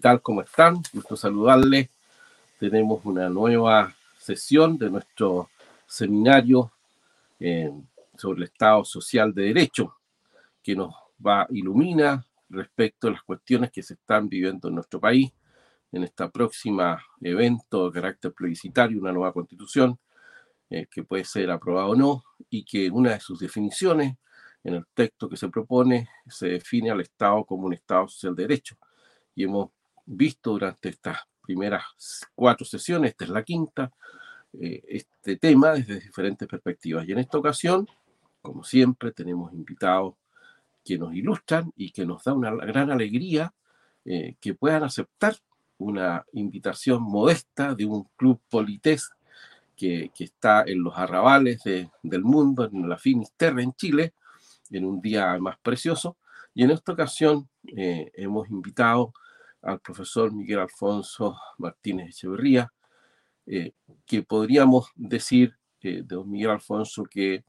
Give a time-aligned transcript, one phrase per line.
[0.00, 0.22] ¿Qué tal?
[0.22, 0.80] ¿Cómo están?
[0.94, 1.90] Gusto saludarles.
[2.58, 5.50] Tenemos una nueva sesión de nuestro
[5.86, 6.72] seminario
[7.38, 7.70] eh,
[8.16, 9.96] sobre el Estado Social de Derecho,
[10.62, 15.30] que nos va ilumina respecto a las cuestiones que se están viviendo en nuestro país
[15.92, 19.98] en esta próxima evento de carácter plebiscitario, una nueva constitución,
[20.70, 24.16] eh, que puede ser aprobada o no, y que una de sus definiciones
[24.64, 28.44] en el texto que se propone se define al Estado como un Estado social de
[28.44, 28.78] derecho.
[29.34, 29.68] Y hemos
[30.10, 31.84] visto durante estas primeras
[32.34, 33.92] cuatro sesiones, esta es la quinta,
[34.52, 37.06] eh, este tema desde diferentes perspectivas.
[37.06, 37.88] Y en esta ocasión,
[38.42, 40.14] como siempre, tenemos invitados
[40.84, 43.52] que nos ilustran y que nos da una gran alegría
[44.04, 45.36] eh, que puedan aceptar
[45.78, 49.10] una invitación modesta de un club polités
[49.76, 54.12] que, está en los arrabales del mundo, en la Finisterre, en Chile,
[54.70, 56.18] en un día más precioso.
[56.54, 59.14] Y en esta ocasión eh, hemos invitado
[59.62, 62.72] al profesor Miguel Alfonso Martínez Echeverría,
[63.46, 63.72] eh,
[64.06, 67.44] que podríamos decir de don Miguel Alfonso que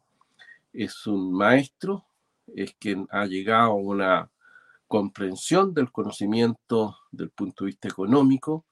[0.74, 2.06] es un maestro,
[2.48, 4.32] es quien ha llegado a una
[4.88, 8.66] comprensión del conocimiento del punto de vista económico,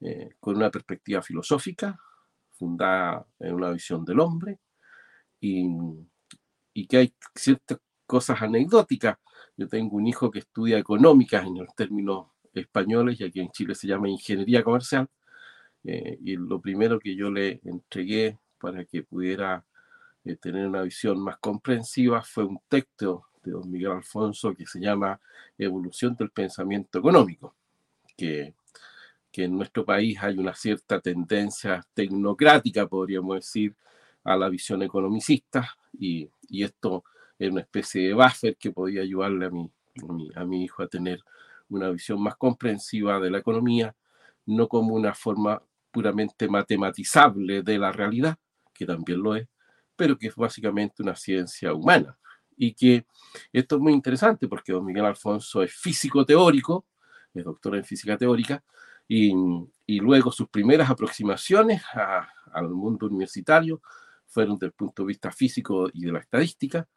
[0.00, 1.98] eh, con una perspectiva filosófica,
[2.52, 4.60] fundada en una visión del hombre,
[5.40, 5.66] y,
[6.72, 9.18] y, que hay ciertas cosas anecdóticas.
[9.56, 12.28] Yo tengo un hijo que estudia económicas en los términos
[12.60, 15.08] españoles, y aquí en Chile se llama ingeniería comercial,
[15.84, 19.64] eh, y lo primero que yo le entregué para que pudiera
[20.24, 24.80] eh, tener una visión más comprensiva fue un texto de don Miguel Alfonso que se
[24.80, 25.20] llama
[25.58, 27.54] Evolución del Pensamiento Económico,
[28.16, 28.54] que,
[29.30, 33.74] que en nuestro país hay una cierta tendencia tecnocrática, podríamos decir,
[34.24, 37.04] a la visión economicista, y, y esto
[37.38, 39.70] es una especie de buffer que podía ayudarle a mi,
[40.08, 41.20] a mi, a mi hijo a tener
[41.68, 43.94] una visión más comprensiva de la economía,
[44.46, 48.36] no como una forma puramente matematizable de la realidad,
[48.72, 49.48] que también lo es,
[49.96, 52.18] pero que es básicamente una ciencia humana.
[52.56, 53.06] Y que
[53.52, 56.86] esto es muy interesante porque don Miguel Alfonso es físico teórico,
[57.32, 58.62] es doctor en física teórica,
[59.06, 59.32] y,
[59.86, 61.82] y luego sus primeras aproximaciones
[62.52, 63.82] al mundo universitario
[64.26, 66.88] fueron del punto de vista físico y de la estadística.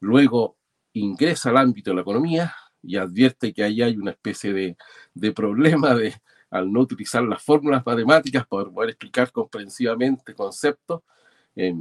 [0.00, 0.58] Luego
[0.92, 2.54] ingresa al ámbito de la economía
[2.86, 4.76] y advierte que ahí hay una especie de,
[5.14, 6.14] de problema de,
[6.50, 11.02] al no utilizar las fórmulas matemáticas para poder explicar comprensivamente conceptos
[11.56, 11.74] eh,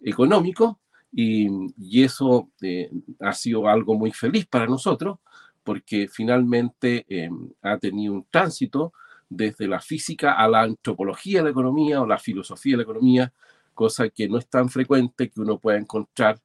[0.00, 0.76] económicos
[1.12, 1.48] y,
[1.78, 5.18] y eso eh, ha sido algo muy feliz para nosotros
[5.64, 7.30] porque finalmente eh,
[7.62, 8.92] ha tenido un tránsito
[9.28, 13.32] desde la física a la antropología de la economía o la filosofía de la economía,
[13.74, 16.38] cosa que no es tan frecuente que uno pueda encontrar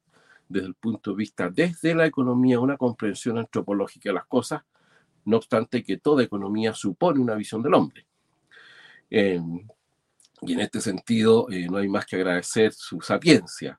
[0.48, 4.62] desde el punto de vista desde la economía una comprensión antropológica de las cosas,
[5.24, 8.06] no obstante que toda economía supone una visión del hombre.
[9.10, 9.40] Eh,
[10.42, 13.78] y en este sentido eh, no hay más que agradecer su sapiencia.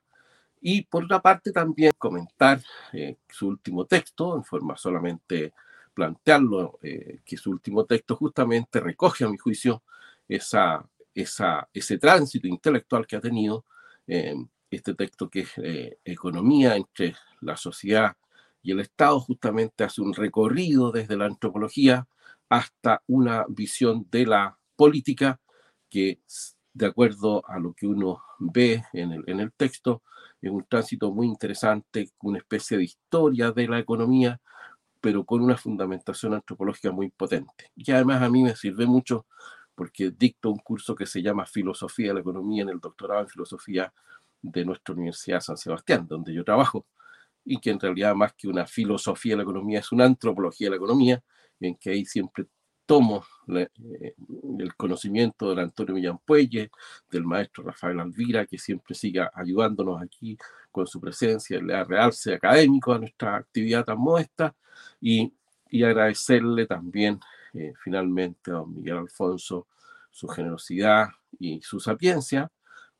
[0.60, 2.60] Y por otra parte también comentar
[2.92, 5.54] eh, su último texto, en forma solamente
[5.94, 9.82] plantearlo, eh, que su último texto justamente recoge a mi juicio
[10.28, 13.64] esa, esa, ese tránsito intelectual que ha tenido
[14.06, 14.34] eh,
[14.70, 18.16] este texto que es eh, Economía entre la sociedad
[18.62, 22.06] y el Estado, justamente hace un recorrido desde la antropología
[22.48, 25.40] hasta una visión de la política
[25.88, 26.20] que,
[26.74, 30.02] de acuerdo a lo que uno ve en el, en el texto,
[30.40, 34.40] es un tránsito muy interesante, una especie de historia de la economía,
[35.00, 37.70] pero con una fundamentación antropológica muy potente.
[37.74, 39.26] Y además a mí me sirve mucho
[39.74, 43.28] porque dicto un curso que se llama Filosofía de la Economía en el doctorado en
[43.28, 43.92] Filosofía
[44.42, 46.86] de nuestra Universidad San Sebastián, donde yo trabajo,
[47.44, 50.70] y que en realidad más que una filosofía de la economía es una antropología de
[50.70, 51.22] la economía,
[51.58, 52.46] en que ahí siempre
[52.86, 53.68] tomo eh,
[54.58, 56.70] el conocimiento del Antonio Millán Puelle,
[57.10, 60.36] del maestro Rafael Alvira, que siempre siga ayudándonos aquí
[60.70, 64.54] con su presencia, le da realce académico a nuestra actividad tan modesta,
[65.00, 65.32] y,
[65.68, 67.20] y agradecerle también
[67.54, 69.68] eh, finalmente a don Miguel Alfonso
[70.10, 71.08] su generosidad
[71.38, 72.50] y su sapiencia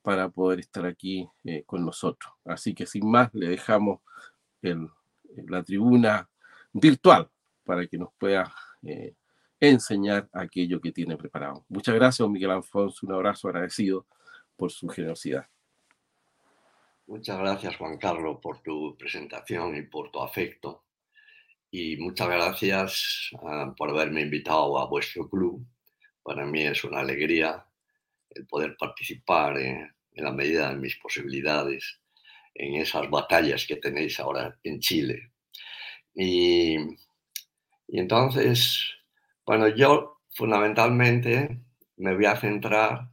[0.03, 2.33] para poder estar aquí eh, con nosotros.
[2.45, 4.01] Así que sin más, le dejamos
[4.63, 4.89] el,
[5.49, 6.29] la tribuna
[6.73, 7.29] virtual
[7.65, 8.53] para que nos pueda
[8.83, 9.15] eh,
[9.61, 11.65] enseñar aquello que tiene preparado.
[11.69, 13.07] Muchas gracias, Miguel Alfonso.
[13.07, 14.07] Un abrazo agradecido
[14.57, 15.47] por su generosidad.
[17.07, 20.85] Muchas gracias, Juan Carlos, por tu presentación y por tu afecto.
[21.71, 25.65] Y muchas gracias uh, por haberme invitado a vuestro club.
[26.23, 27.67] Para mí es una alegría
[28.31, 32.01] el poder participar en, en la medida de mis posibilidades
[32.55, 35.33] en esas batallas que tenéis ahora en Chile.
[36.15, 36.77] Y,
[37.89, 38.85] y entonces,
[39.47, 41.61] bueno, yo fundamentalmente
[41.97, 43.09] me voy a centrar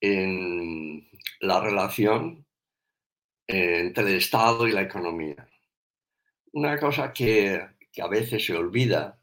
[0.00, 1.08] en
[1.40, 2.46] la relación
[3.46, 5.48] entre el Estado y la economía.
[6.52, 7.60] Una cosa que,
[8.00, 9.18] a veces se olvida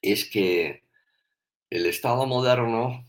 [0.00, 0.84] es que
[1.68, 3.04] el Estado moderno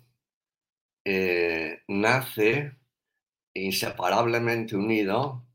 [1.04, 2.78] eh, nace
[3.54, 5.46] inseparablemente unido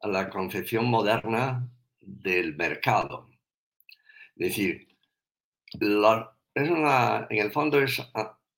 [0.00, 1.70] a la concepción moderna
[2.00, 3.28] del mercado.
[4.36, 4.88] Es decir,
[5.72, 8.00] es una, en el fondo es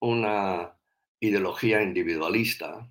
[0.00, 0.76] una
[1.20, 2.88] ideología individualista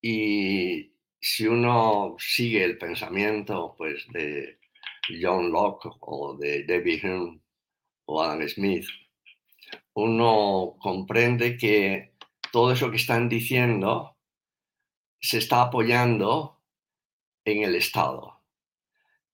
[0.00, 4.58] y si uno sigue el pensamiento pues, de
[5.20, 7.40] John Locke o de David Hume
[8.06, 8.86] o Adam Smith,
[9.94, 12.11] uno comprende que
[12.52, 14.16] todo eso que están diciendo
[15.20, 16.60] se está apoyando
[17.44, 18.40] en el Estado.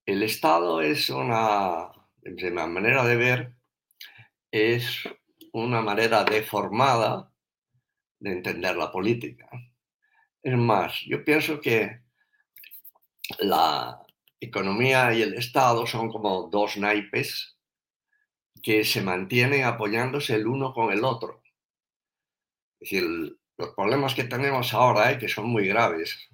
[0.07, 1.91] El Estado es una,
[2.23, 3.55] de manera de ver,
[4.51, 5.03] es
[5.53, 7.33] una manera deformada
[8.21, 9.51] de entender la política.
[10.43, 12.03] Es más, yo pienso que
[13.41, 14.01] la
[14.41, 17.59] economía y el Estado son como dos naipes
[18.63, 21.43] que se mantienen apoyándose el uno con el otro.
[22.81, 26.29] Es decir, los problemas que tenemos ahora, eh, que son muy graves,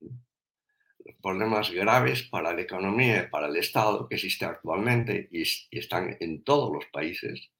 [0.00, 6.16] los problemas graves para la economía y para el Estado que existe actualmente y, están
[6.20, 7.50] en todos los países,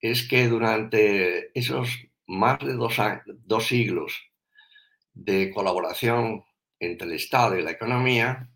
[0.00, 1.88] es que durante esos
[2.26, 4.12] más de dos, siglos
[5.14, 6.44] de colaboración
[6.78, 8.50] entre el Estado y la economía,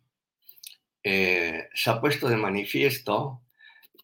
[1.02, 3.40] eh, se ha puesto de manifiesto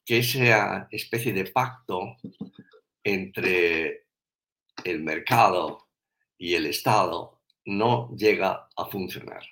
[0.04, 2.16] que esa especie de pacto
[3.04, 4.07] entre
[4.84, 5.88] el mercado
[6.36, 9.42] y el Estado no llega a funcionar.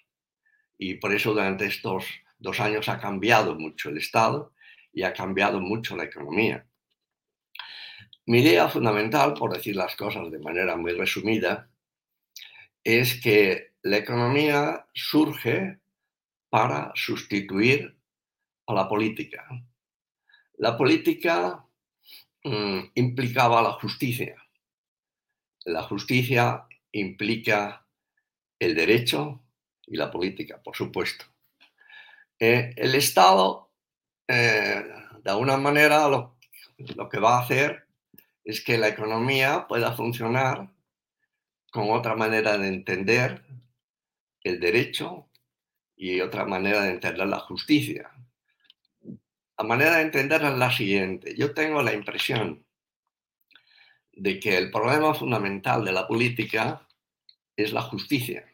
[0.78, 2.06] Y por eso durante estos
[2.38, 4.52] dos años ha cambiado mucho el Estado
[4.92, 6.66] y ha cambiado mucho la economía.
[8.26, 11.68] Mi idea fundamental, por decir las cosas de manera muy resumida,
[12.82, 15.78] es que la economía surge
[16.48, 17.96] para sustituir
[18.66, 19.46] a la política.
[20.58, 21.64] La política
[22.42, 24.45] mm, implicaba la justicia
[25.66, 27.86] la justicia implica
[28.58, 29.42] el derecho
[29.84, 31.24] y la política, por supuesto.
[32.38, 33.72] Eh, el Estado,
[34.28, 34.84] eh,
[35.22, 36.38] de alguna manera, lo,
[37.10, 37.86] que va a hacer
[38.44, 40.70] es que la economía pueda funcionar
[41.72, 43.44] con otra manera de entender
[44.44, 45.28] el derecho
[45.96, 48.12] y otra manera de entender la justicia.
[49.58, 51.34] La manera de entenderla es la siguiente.
[51.36, 52.65] Yo tengo la impresión
[54.16, 56.88] de que el problema fundamental de la política
[57.54, 58.44] es la justicia.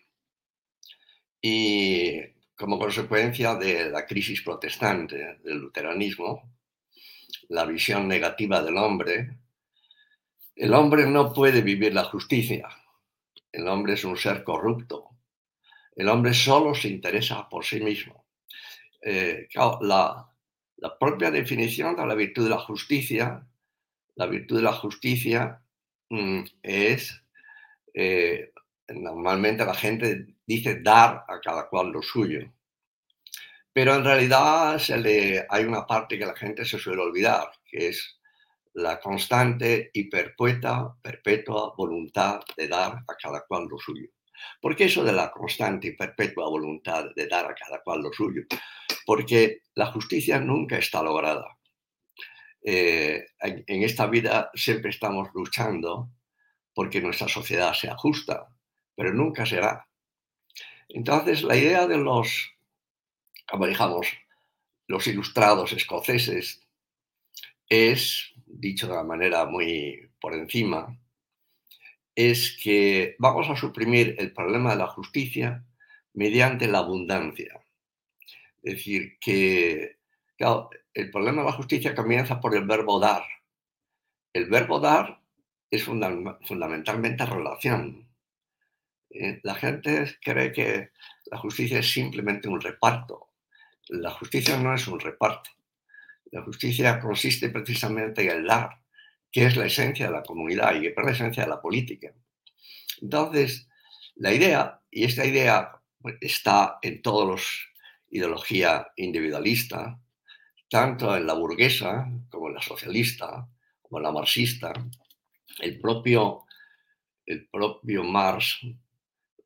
[1.41, 2.21] Y
[2.55, 6.53] como consecuencia de la crisis protestante, del luteranismo,
[7.49, 9.37] la visión negativa del hombre,
[10.57, 12.69] el hombre no puede vivir la justicia.
[13.51, 15.11] El hombre es un ser corrupto.
[15.95, 18.27] El hombre solo se interesa por sí mismo.
[19.01, 19.49] Eh,
[19.81, 20.29] la,
[20.77, 23.47] la propia definición de la virtud de la justicia
[24.15, 25.63] la virtud de la justicia
[26.11, 27.23] mm, es,
[27.95, 28.53] eh,
[28.89, 32.53] normalmente la gente dice dar a cada cual lo suyo,
[33.73, 34.81] pero en realidad
[35.49, 38.21] hay una parte que la gente se suele olvidar, que es
[38.75, 44.09] la constante y perpetua, perpetua voluntad de dar a cada cual lo suyo.
[44.61, 48.13] ¿Por qué eso de la constante y perpetua voluntad de dar a cada cual lo
[48.13, 48.43] suyo?
[49.07, 51.47] Porque la justicia nunca está lograda.
[52.65, 56.11] Eh, en esta vida siempre estamos luchando
[56.75, 58.49] porque nuestra sociedad sea justa,
[58.95, 59.89] pero nunca será.
[60.89, 62.51] Entonces, la idea de los,
[63.49, 63.67] como
[64.87, 66.61] los ilustrados escoceses
[67.69, 70.99] es, dicho de una manera muy por encima,
[72.15, 75.65] es que vamos a suprimir el problema de la justicia
[76.13, 77.59] mediante la abundancia.
[78.63, 79.97] Es decir, que
[80.95, 83.25] el problema de la justicia comienza por el verbo dar.
[84.33, 85.21] El verbo dar
[85.71, 88.09] es fundamentalmente relación.
[89.11, 90.91] Eh, la gente cree que
[91.27, 93.31] la justicia es simplemente un reparto.
[93.89, 95.51] La justicia no es un reparto.
[96.31, 98.81] La justicia consiste precisamente en dar,
[99.31, 102.15] que es la esencia de la comunidad y que es la esencia de la política.
[103.01, 103.69] Entonces,
[104.15, 107.73] la idea, y esta idea pues, está en todos los
[108.13, 109.99] ideología individualista,
[110.73, 113.47] tanto en la burguesa como en la socialista,
[113.83, 114.73] como en la marxista,
[115.61, 116.47] el propio,
[117.27, 118.59] el propio Marx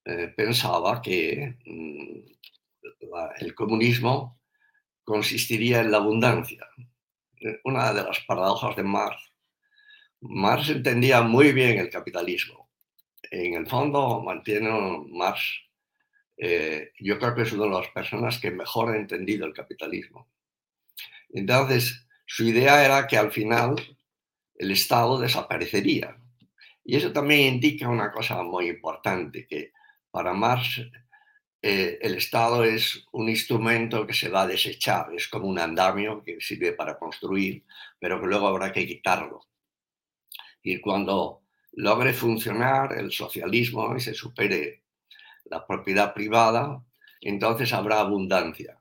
[0.05, 2.21] eh, pensaba que mm,
[3.41, 4.39] el comunismo
[5.03, 6.65] consistiría en la abundancia.
[7.65, 9.21] Una de las paradojas de Marx
[10.21, 12.71] Marx entendía muy bien el capitalismo.
[13.33, 14.71] En el fondo, mantiene
[15.11, 15.41] Marx,
[16.37, 20.29] eh, yo creo que es una de las personas que mejor ha entendido el capitalismo.
[21.31, 23.77] Entonces, su idea era que al final
[24.55, 26.17] el Estado desaparecería.
[26.85, 29.73] Y eso también indica una cosa muy importante, que
[30.11, 30.81] para Marx
[31.63, 36.23] eh, el Estado es un instrumento que se va a desechar, es como un andamio
[36.23, 37.65] que sirve para construir,
[37.99, 39.47] pero que luego habrá que quitarlo.
[40.63, 41.43] Y cuando
[41.73, 44.85] logre funcionar el socialismo y se supere
[45.45, 46.83] la propiedad privada,
[47.21, 48.79] entonces habrá abundancia.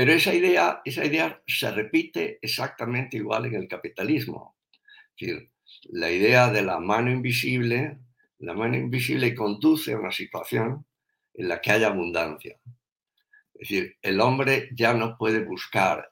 [0.00, 4.56] Pero esa idea, esa idea se repite exactamente igual en el capitalismo.
[5.14, 5.52] Es decir,
[5.90, 7.98] la idea de la mano invisible,
[8.38, 10.86] la mano invisible conduce a una situación
[11.34, 12.58] en la que haya abundancia.
[13.52, 16.10] Es decir, el hombre ya no puede buscar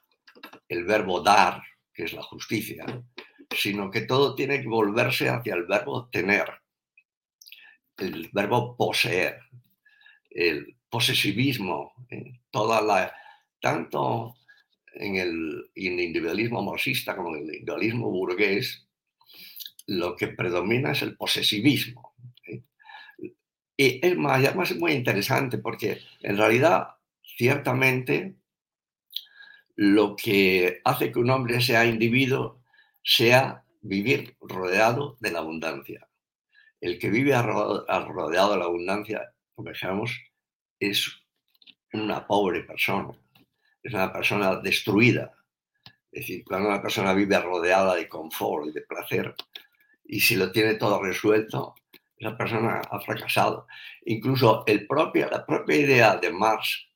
[0.67, 2.85] el verbo dar, que es la justicia,
[3.49, 6.47] sino que todo tiene que volverse hacia el verbo tener,
[7.97, 9.39] el verbo poseer,
[10.29, 13.15] el posesivismo, eh, toda la,
[13.59, 14.35] tanto
[14.93, 18.87] en el, individualismo marxista como en el individualismo burgués,
[19.87, 22.13] lo que predomina es el posesivismo.
[23.77, 26.89] Y es más, además es muy interesante porque en realidad,
[27.23, 28.35] ciertamente,
[29.75, 32.61] lo que hace que un hombre sea individuo
[33.01, 36.07] sea vivir rodeado de la abundancia.
[36.81, 40.11] El que vive rodeado de la abundancia, como dijéramos,
[40.79, 41.09] es
[41.93, 43.13] una pobre persona,
[43.83, 45.33] es una persona destruida.
[46.11, 49.35] Es decir, cuando una persona vive rodeada de confort y de placer,
[50.05, 51.75] y si lo tiene todo resuelto,
[52.17, 53.67] esa persona ha fracasado.
[54.05, 56.87] Incluso el propio, la propia idea de Marx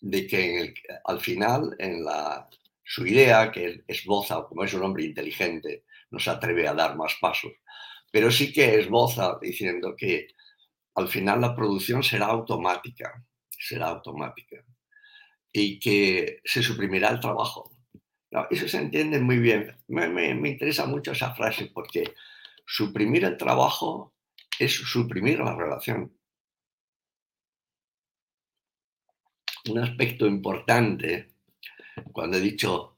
[0.00, 2.48] de que al final, en la,
[2.82, 7.16] su idea, que esboza, como es un hombre inteligente, no se atreve a dar más
[7.20, 7.52] pasos,
[8.10, 10.28] pero sí que esboza diciendo que
[10.96, 14.62] al final la producción será automática, será automática,
[15.52, 17.70] y que se suprimirá el trabajo.
[18.50, 19.76] eso se entiende muy bien.
[19.88, 22.14] Me, me interesa mucho esa frase porque
[22.66, 24.14] suprimir el trabajo
[24.58, 26.16] es suprimir la relación.
[29.68, 31.32] Un aspecto importante
[32.12, 32.96] cuando he dicho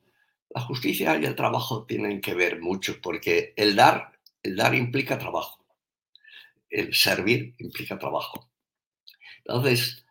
[0.50, 5.18] la justicia y el trabajo tienen que ver mucho porque el dar, el dar implica
[5.18, 5.66] trabajo.
[6.70, 8.50] El servir implica trabajo.
[9.38, 10.03] Entonces,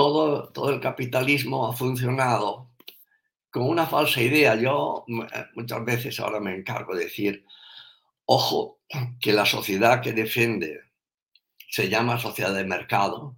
[0.00, 2.70] todo, todo el capitalismo ha funcionado
[3.50, 4.54] con una falsa idea.
[4.54, 5.04] Yo
[5.54, 7.44] muchas veces ahora me encargo de decir,
[8.24, 8.80] Ojo,
[9.20, 10.80] que la sociedad que defiende
[11.68, 13.36] se llama sociedad de mercado,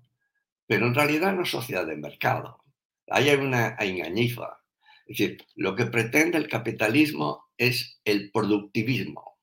[0.69, 2.63] pero en realidad no es sociedad de mercado.
[3.09, 4.61] Ahí hay una engañifa.
[5.09, 9.37] Es decir, lo que pretende el capitalismo es el productivismo,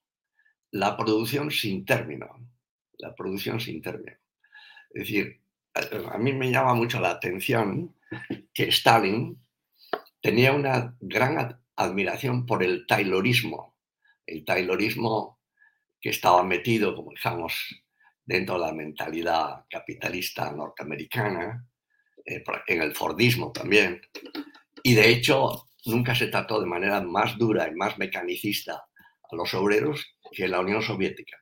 [0.71, 2.29] la producción sin término,
[2.97, 4.17] la producción sin término.
[4.91, 5.38] Es decir,
[5.73, 7.95] a mí me llama mucho la atención
[8.53, 9.39] que Stalin
[10.21, 13.77] tenía una gran admiración por el taylorismo.
[14.25, 15.39] El taylorismo
[16.01, 17.53] que estaba metido, como digamos,
[18.25, 21.65] dentro de la mentalidad capitalista norteamericana,
[22.25, 24.01] eh, en el Fordismo también.
[24.83, 29.53] Y de hecho, nunca se trató de manera más dura y más mecanicista a los
[29.53, 31.37] obreros que en la Unión Soviética.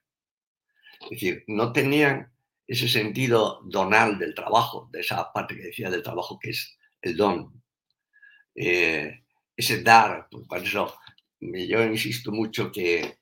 [1.02, 2.32] Es decir, no tenían
[2.68, 7.16] ese sentido donal del trabajo, de esa parte que decía del trabajo que es el
[7.16, 7.64] don.
[8.54, 9.24] Eh,
[9.56, 10.94] ese dar, pues, por eso
[11.40, 13.18] yo insisto mucho que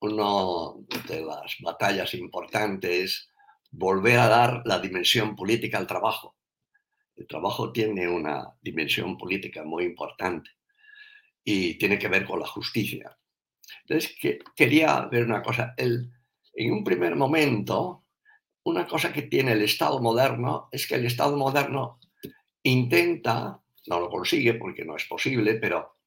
[0.00, 0.72] una
[1.08, 3.30] de las batallas importantes es
[3.70, 6.36] volver a dar la dimensión política al trabajo.
[7.16, 10.50] El trabajo tiene una dimensión política muy importante
[11.44, 13.16] y tiene que ver con la justicia.
[13.82, 14.16] Entonces,
[14.54, 15.74] quería ver una cosa.
[15.76, 16.10] El,
[16.54, 18.03] en un primer momento,
[18.64, 22.00] una cosa que tiene el Estado moderno es que el Estado moderno
[22.62, 25.98] intenta, no lo consigue porque no es posible, pero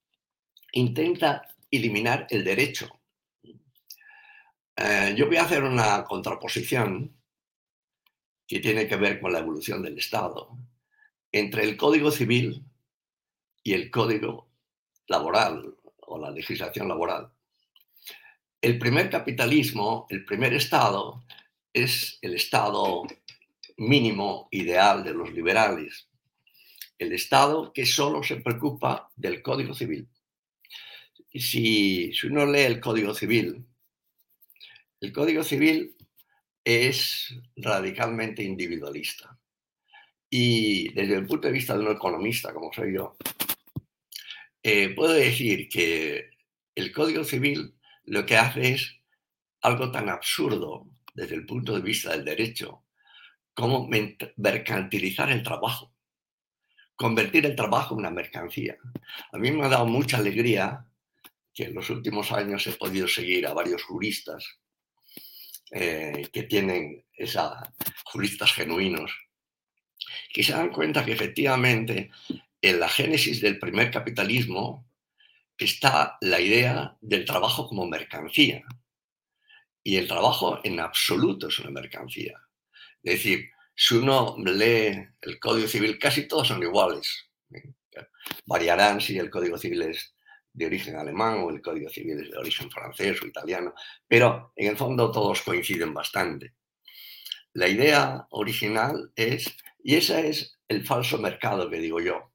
[0.73, 2.89] intenta eliminar el derecho.
[4.75, 7.15] Eh, yo voy a hacer una contraposición
[8.47, 10.57] que tiene que ver con la evolución del Estado
[11.31, 12.63] entre el Código Civil
[13.63, 14.49] y el Código
[15.07, 15.75] Laboral
[16.07, 17.29] o la legislación laboral.
[18.61, 21.23] El primer capitalismo, el primer Estado,
[21.83, 23.05] es el Estado
[23.77, 26.07] mínimo ideal de los liberales.
[26.97, 30.07] El Estado que solo se preocupa del Código Civil.
[31.31, 33.63] Y si, si uno lee el Código Civil,
[34.99, 35.95] el Código Civil
[36.63, 39.37] es radicalmente individualista.
[40.29, 43.15] Y desde el punto de vista de un economista como soy yo,
[44.63, 46.31] eh, puedo decir que
[46.73, 48.95] el Código Civil lo que hace es
[49.61, 50.87] algo tan absurdo
[51.17, 52.83] desde el punto de vista del derecho
[53.55, 53.89] como
[54.35, 55.91] mercantilizar el trabajo,
[56.95, 58.77] convertir el trabajo en una mercancía.
[59.31, 60.85] A mí me ha dado mucha alegría
[61.55, 64.59] que en los últimos años he podido seguir a varios juristas
[65.71, 67.73] eh, que tienen esa,
[68.05, 69.11] juristas genuinos,
[70.31, 72.11] que se dan cuenta que efectivamente
[72.61, 74.87] en la génesis del primer capitalismo
[75.57, 78.63] está la idea del trabajo como mercancía.
[79.87, 82.37] Y el trabajo en absoluto es una mercancía.
[83.01, 87.29] Es decir, si uno lee el Código Civil, casi todos son iguales.
[88.45, 90.13] Variarán si el Código Civil es
[90.51, 93.73] de origen alemán o el Código Civil es de origen francés o italiano,
[94.05, 96.55] pero en el fondo todos coinciden bastante.
[97.53, 102.33] La idea original es, y ese es el falso mercado que digo yo,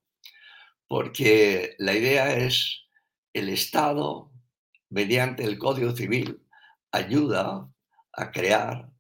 [0.88, 2.87] porque la idea es
[3.35, 4.32] el Estado,
[4.88, 6.42] mediante el Código Civil,
[6.92, 7.68] ayuda
[8.12, 8.90] a crear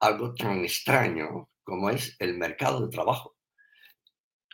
[0.00, 3.36] algo tan extraño como es el mercado de trabajo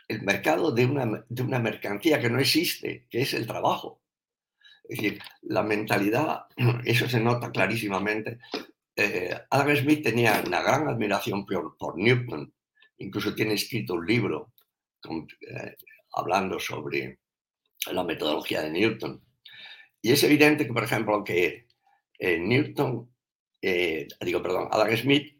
[0.07, 4.01] el mercado de una, de una mercancía que no existe, que es el trabajo.
[4.87, 6.45] Es decir, la mentalidad,
[6.85, 8.39] eso se nota clarísimamente.
[8.95, 12.53] Eh, Adam Smith tenía una gran admiración por, Newton,
[12.97, 14.53] incluso tiene escrito un libro
[15.09, 15.75] eh,
[16.13, 17.19] hablando sobre
[17.91, 19.21] la metodología de Newton.
[20.01, 21.66] Y es evidente que, por ejemplo, que
[22.17, 23.09] eh, Newton,
[23.61, 25.37] digo, perdón, Adam Smith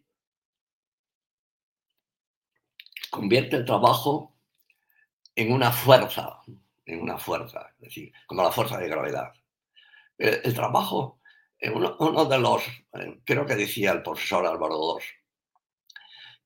[3.10, 4.36] convierte el trabajo
[5.36, 6.42] en una fuerza,
[6.86, 9.34] en una fuerza, es decir, como la fuerza de gravedad.
[10.18, 11.20] El, trabajo,
[11.74, 12.64] uno, uno, de los,
[12.94, 15.06] eh, creo que decía el profesor Álvaro II,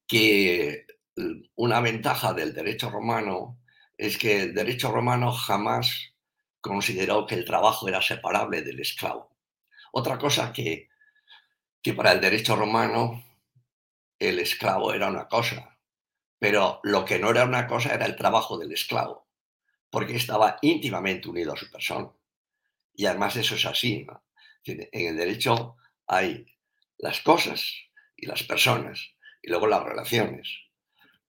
[0.08, 0.86] que
[1.56, 3.60] una ventaja del derecho romano
[3.98, 6.14] es que el derecho romano jamás
[6.60, 9.31] consideró que el trabajo era separable del esclavo.
[9.92, 10.90] Otra cosa que,
[11.82, 13.24] que para el derecho romano
[14.20, 15.72] el esclavo era una cosa
[16.42, 19.28] pero lo que no era una cosa era el trabajo del esclavo,
[19.92, 22.10] porque estaba íntimamente unido a su persona.
[22.96, 24.08] Y además eso es así.
[24.66, 25.76] En el derecho
[26.08, 26.48] hay
[26.98, 27.72] las cosas
[28.18, 30.50] y las personas y luego las relaciones.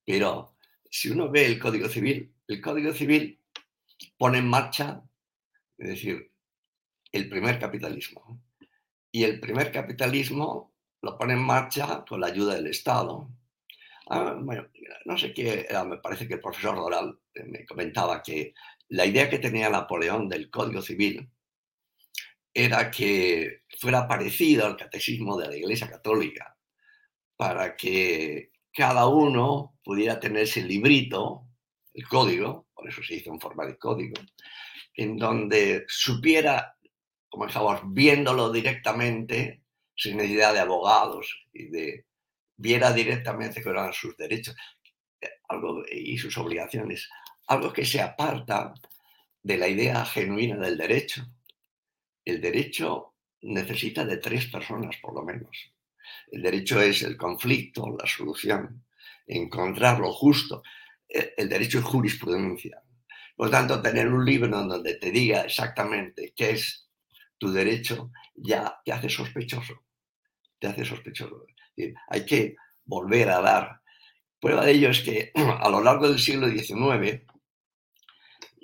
[0.03, 0.57] Pero
[0.91, 3.39] si uno ve el Código Civil, el Código Civil
[4.17, 5.03] pone en marcha,
[5.77, 6.33] es decir,
[7.13, 8.43] el primer capitalismo.
[9.13, 10.73] Y el primer capitalismo
[11.03, 13.29] lo pone en marcha con la ayuda del Estado,
[14.15, 14.69] Ah, bueno,
[15.07, 18.53] no sé qué, me parece que el profesor Doral eh, me comentaba que
[18.89, 21.31] la idea que tenía Napoleón del Código Civil
[22.53, 26.57] era que fuera parecido al catecismo de la Iglesia Católica,
[27.37, 31.47] para que cada uno pudiera tener ese librito,
[31.95, 34.21] el código, por eso se hizo en forma de código,
[34.95, 36.77] en donde supiera,
[37.33, 39.63] como dijamos, viéndolo directamente,
[39.97, 42.05] sin necesidad de abogados y de
[42.59, 44.55] viera directamente cuáles eran sus derechos
[45.49, 47.09] algo, y sus obligaciones,
[47.47, 48.75] algo que se aparta
[49.43, 51.27] de la idea genuina del derecho.
[52.23, 55.73] El derecho necesita de tres personas, por lo menos.
[56.31, 58.85] El derecho es el conflicto, la solución,
[59.27, 60.63] encontrar lo justo.
[61.09, 62.83] El derecho es jurisprudencia.
[63.35, 66.82] Por tanto, tener un libro donde te diga exactamente qué es
[67.43, 69.83] tu derecho ya te hace sospechoso.
[70.61, 71.45] Te hace sospechoso.
[72.09, 73.81] Hay que volver a dar.
[74.39, 77.21] Prueba de ello es que a lo largo del siglo XIX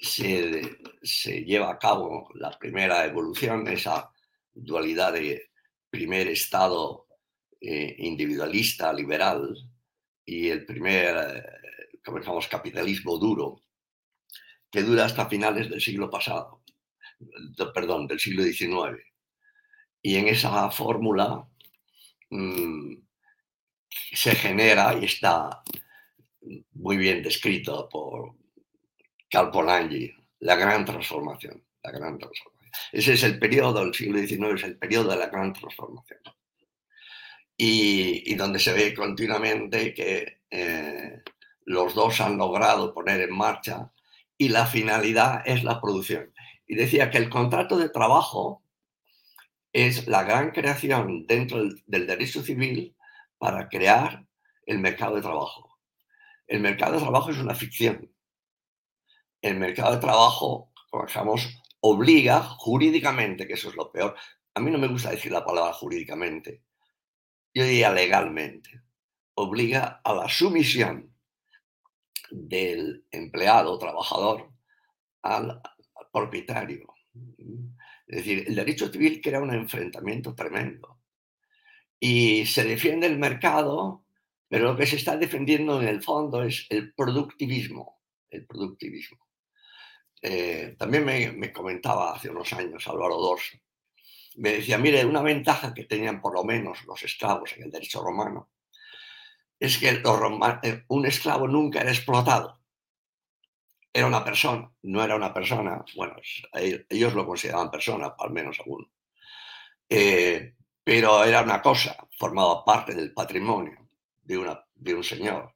[0.00, 4.12] se, lleva a cabo la primera evolución, esa
[4.54, 5.50] dualidad de
[5.90, 7.08] primer Estado
[7.60, 9.56] eh, individualista, liberal,
[10.24, 13.60] y el primer, eh, capitalismo duro,
[14.70, 16.62] que dura hasta finales del siglo pasado,
[17.74, 19.02] perdón, del siglo XIX.
[20.02, 21.46] Y en esa fórmula
[22.30, 22.94] mm,
[24.12, 25.62] se genera y está
[26.72, 28.34] muy bien descrito por
[29.30, 32.58] Carl Polanyi, la gran transformación, la gran transformación.
[32.92, 36.20] Ese es el periodo del siglo XIX, es el periodo de la gran transformación.
[37.56, 41.22] Y, donde se ve continuamente que eh,
[41.64, 43.90] los dos han logrado poner en marcha
[44.36, 46.32] y la finalidad es la producción.
[46.68, 48.62] Y decía que el contrato de trabajo
[49.72, 52.94] es la gran creación dentro del derecho civil
[53.38, 54.26] para crear
[54.66, 55.78] el mercado de trabajo.
[56.46, 58.12] El mercado de trabajo es una ficción.
[59.40, 61.48] El mercado de trabajo, como digamos,
[61.80, 64.14] obliga jurídicamente, que eso es lo peor.
[64.54, 66.62] A mí no me gusta decir la palabra jurídicamente.
[67.54, 68.82] Yo diría legalmente.
[69.34, 71.14] Obliga a la sumisión
[72.30, 74.50] del empleado, trabajador,
[75.22, 75.62] al,
[76.18, 76.94] propietario.
[78.06, 81.00] Es decir, el derecho civil crea un enfrentamiento tremendo.
[82.00, 84.04] Y se defiende el mercado,
[84.48, 88.00] pero lo que se está defendiendo en el fondo es el productivismo.
[88.30, 89.26] El productivismo.
[90.22, 93.56] Eh, también me, comentaba hace unos años Álvaro Dorso,
[94.36, 98.02] me decía, mire, una ventaja que tenían por lo menos los esclavos en el derecho
[98.02, 98.50] romano
[99.58, 102.57] es que eh, un esclavo nunca era explotado.
[103.98, 106.16] Era una persona, no era una persona, bueno,
[106.88, 108.88] ellos lo consideraban persona, al menos alguno.
[109.88, 113.88] Eh, pero era una cosa, formaba parte del patrimonio
[114.22, 115.54] de un señor.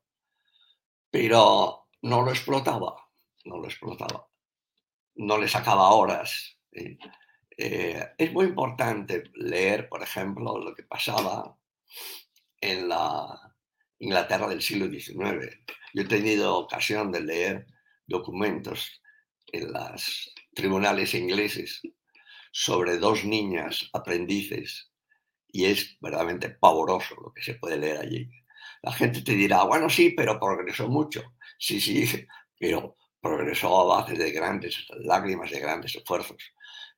[1.10, 2.96] Pero no lo explotaba,
[3.44, 4.32] no lo explotaba
[5.16, 6.58] no le sacaba horas.
[6.72, 11.56] Eh, es muy importante leer, por ejemplo, lo que pasaba
[12.60, 13.54] en la
[13.98, 15.60] Inglaterra del siglo XIX.
[15.94, 17.66] Yo he tenido ocasión de leer
[18.12, 19.02] documentos
[19.46, 21.82] en los tribunales ingleses
[22.52, 24.92] sobre dos niñas aprendices
[25.48, 28.30] y es verdaderamente pavoroso lo que se puede leer allí.
[28.82, 31.34] La gente te dirá, bueno, sí, pero progresó mucho.
[31.58, 32.04] Sí, sí,
[32.58, 36.42] pero progresó a base de grandes lágrimas, de grandes esfuerzos.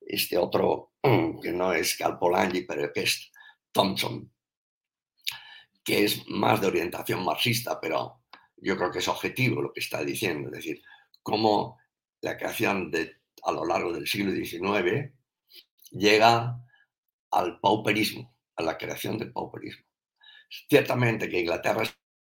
[0.00, 0.92] Este otro,
[1.42, 3.30] que no es Calpolangi, pero que es
[3.72, 4.30] Thompson,
[5.84, 8.22] que es más de orientación marxista, pero
[8.56, 10.82] yo creo que es objetivo lo que está diciendo, es decir,
[11.24, 11.80] cómo
[12.20, 15.12] la creación de, a lo largo del siglo XIX
[15.90, 16.56] llega
[17.32, 19.84] al pauperismo, a la creación del pauperismo.
[20.68, 21.82] Ciertamente que Inglaterra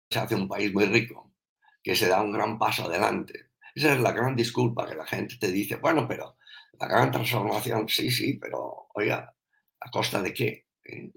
[0.10, 1.34] se hace un país muy rico,
[1.82, 5.38] que se da un gran paso adelante, esa es la gran disculpa que la gente
[5.38, 6.38] te dice, bueno, pero
[6.80, 9.34] la gran transformación, sí, sí, pero oiga,
[9.80, 10.68] ¿a costa de qué?
[10.84, 11.12] Que,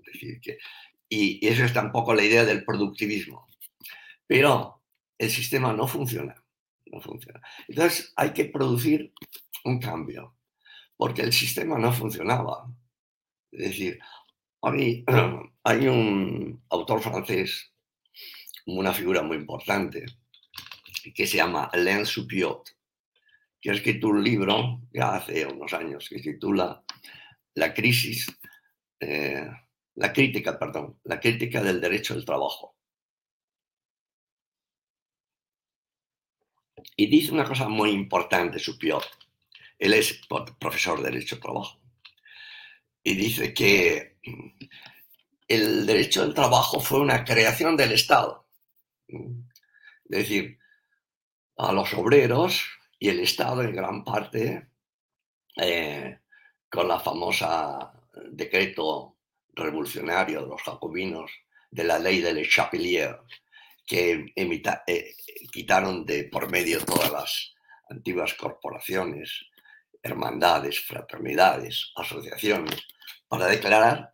[1.08, 3.48] y, eso es tampoco la idea del productivismo.
[4.26, 4.82] Pero
[5.18, 6.41] el sistema no funciona,
[6.92, 7.40] no funciona.
[7.66, 9.12] Entonces hay que producir
[9.64, 10.37] un cambio,
[10.96, 12.68] porque el sistema no funcionaba.
[13.50, 13.98] Es decir,
[14.62, 15.05] hay,
[15.64, 17.72] hay un autor francés,
[18.66, 20.07] una figura muy importante,
[21.14, 22.76] que se llama Alain Supiot,
[23.61, 26.83] que ha escrito un libro ya hace unos años que titula
[27.55, 28.26] La crisis,
[29.00, 29.48] eh,
[29.94, 32.76] la crítica, perdón, la crítica del derecho del trabajo.
[36.97, 39.05] Y dice una cosa muy importante, Supiot.
[39.79, 40.21] Él es
[40.59, 41.81] profesor de Derecho del Trabajo.
[43.03, 44.18] Y dice que
[45.49, 48.47] el derecho del trabajo fue una creación del Estado.
[49.09, 49.18] Es
[50.05, 50.59] decir,
[51.57, 52.64] a los obreros
[52.99, 54.68] y el Estado en gran parte
[55.57, 56.18] eh,
[56.71, 57.92] con la famosa
[58.31, 59.16] decreto
[59.55, 61.31] revolucionario de los jacobinos
[61.71, 63.18] de la ley de Le Chapelier,
[63.87, 65.14] que eh,
[65.51, 67.55] quitaron de por medio todas las
[67.90, 69.47] antiguas corporaciones,
[70.03, 72.81] hermandades, fraternidades, asociaciones,
[73.29, 74.12] para declarar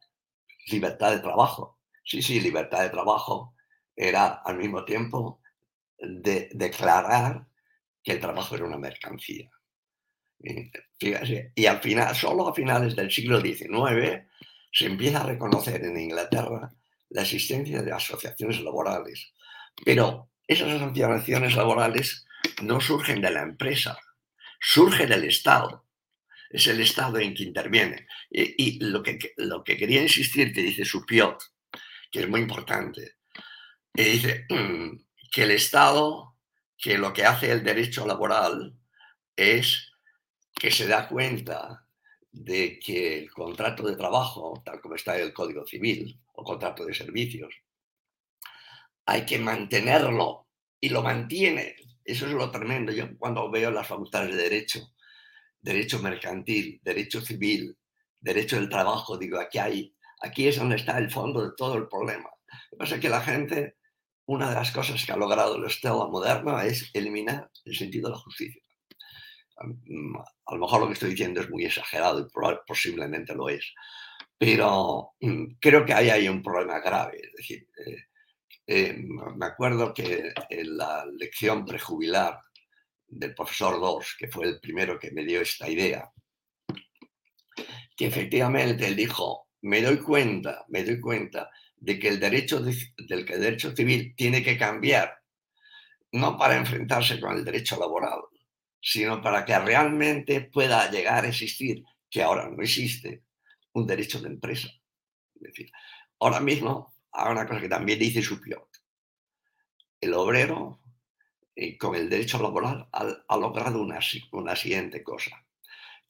[0.68, 1.78] libertad de trabajo.
[2.04, 3.54] Sí, sí, libertad de trabajo
[3.94, 5.40] era al mismo tiempo
[5.98, 7.46] de declarar
[8.02, 9.50] que el trabajo era una mercancía.
[11.00, 14.24] y al final, solo a finales del siglo XIX,
[14.72, 16.70] se empieza a reconocer en Inglaterra
[17.10, 19.32] la existencia de asociaciones laborales.
[19.84, 22.26] Pero esas asociaciones laborales
[22.62, 23.98] no surgen de la empresa,
[24.60, 25.86] surgen del Estado.
[26.50, 28.06] Es el Estado en que interviene.
[28.30, 31.38] Y, lo, que, lo que quería insistir, que dice Supiot,
[32.10, 33.16] que es muy importante,
[33.94, 34.96] y dice, mm,
[35.30, 36.36] que el Estado,
[36.76, 38.74] que lo que hace el derecho laboral
[39.36, 39.92] es
[40.54, 41.86] que se da cuenta
[42.32, 46.84] de que el contrato de trabajo, tal como está en el Código Civil, o contrato
[46.84, 47.54] de servicios,
[49.08, 51.76] hay que mantenerlo y lo mantiene.
[52.04, 52.92] Eso es lo tremendo.
[52.92, 54.94] Yo cuando veo las facultades de derecho,
[55.62, 57.74] derecho mercantil, derecho civil,
[58.20, 61.88] derecho del trabajo, digo, aquí hay, aquí es donde está el fondo de todo el
[61.88, 62.28] problema.
[62.70, 63.76] Lo que pasa es que la gente
[64.26, 68.14] una de las cosas que ha logrado el Estado moderno es eliminar el sentido de
[68.14, 68.62] la justicia.
[69.86, 73.72] Mm, a lo mejor lo que estoy diciendo es muy exagerado y posiblemente lo es,
[74.36, 77.22] pero mm, creo que ahí hay un problema grave.
[77.22, 78.08] Es decir, eh,
[78.70, 79.02] eh,
[79.34, 82.38] me acuerdo que en la lección prejubilar
[83.06, 86.12] del profesor Dos, que fue el primero que me dio esta idea,
[87.96, 93.24] que efectivamente él dijo, me doy cuenta, me doy cuenta de que el derecho, del
[93.24, 95.14] que el derecho civil tiene que cambiar,
[96.12, 98.20] no para enfrentarse con el derecho laboral,
[98.82, 103.22] sino para que realmente pueda llegar a existir, que ahora no existe,
[103.72, 104.68] un derecho de empresa.
[105.36, 105.70] Es decir,
[106.18, 108.68] ahora mismo, hay una cosa que también dice Supiot,
[110.00, 110.80] el obrero
[111.56, 113.98] eh, con el derecho laboral ha, logrado una,
[114.32, 115.44] una siguiente cosa,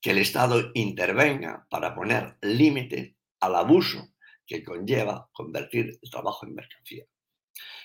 [0.01, 4.15] que el Estado intervenga para poner límite al abuso
[4.47, 7.05] que conlleva convertir el trabajo en mercancía.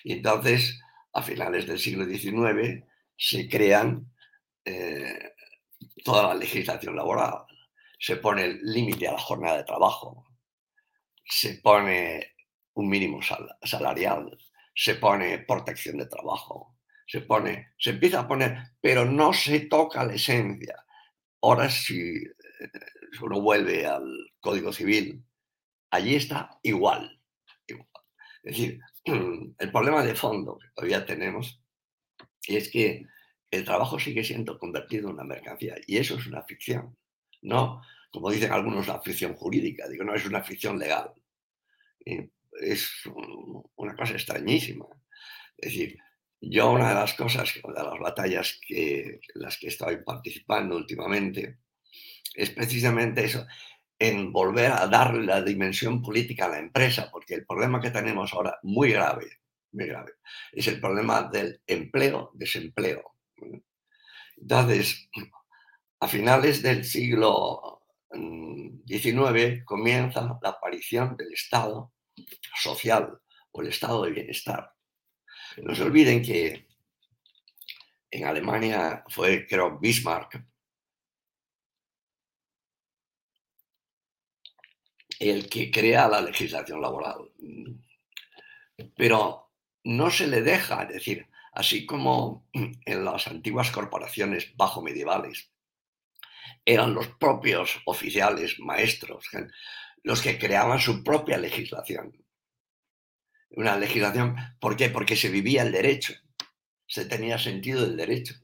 [0.04, 0.80] Y entonces,
[1.14, 2.84] a finales del siglo XIX,
[3.18, 4.12] se crean
[4.66, 5.34] eh,
[6.04, 7.46] toda la legislación laboral.
[7.98, 10.28] Se pone el límite a la jornada de trabajo,
[11.26, 12.33] se pone
[12.76, 13.20] un mínimo
[13.64, 14.38] salarial,
[14.74, 20.04] se pone protección de trabajo, se pone, se empieza a poner, pero no se toca
[20.04, 20.84] la esencia.
[21.42, 22.70] Ahora si eh,
[23.22, 24.06] uno vuelve al
[24.40, 25.24] Código Civil,
[25.92, 27.20] allí está igual.
[27.68, 31.62] Es decir, el problema de fondo que todavía tenemos
[32.48, 33.06] es que
[33.52, 36.98] el trabajo sigue siendo convertido en una mercancía y eso es una ficción.
[37.42, 37.82] No,
[38.12, 41.14] como dicen algunos, una ficción jurídica, digo, no, es una ficción legal.
[42.62, 42.89] Es
[43.76, 44.86] una cosa extrañísima.
[45.58, 45.98] Es decir,
[46.42, 51.60] yo una de las cosas, de las batallas que las que estoy participando últimamente,
[52.36, 53.46] es precisamente eso,
[53.98, 58.34] en volver a darle la dimensión política a la empresa, porque el problema que tenemos
[58.34, 59.39] ahora, muy grave,
[59.72, 60.13] muy grave,
[60.52, 63.13] es el problema del empleo-desempleo.
[64.36, 65.10] Entonces,
[66.02, 67.84] a finales del siglo
[68.86, 71.93] XIX mm, comienza la aparición del Estado
[72.56, 73.19] social
[73.52, 74.73] o el Estado de bienestar.
[75.58, 76.67] No se olviden que
[78.12, 80.43] en Alemania fue, creo, Bismarck
[85.19, 87.32] el que crea la legislación laboral.
[88.95, 89.52] Pero
[89.84, 95.49] no se le deja, es decir, así como en las antiguas corporaciones bajo medievales,
[96.65, 99.30] eran los propios oficiales, maestros,
[100.04, 102.16] los que creaban su propia legislación.
[103.52, 104.89] Una legislación, ¿por qué?
[104.89, 106.13] Porque se vivía el derecho,
[106.88, 108.36] se tenía sentido del derecho.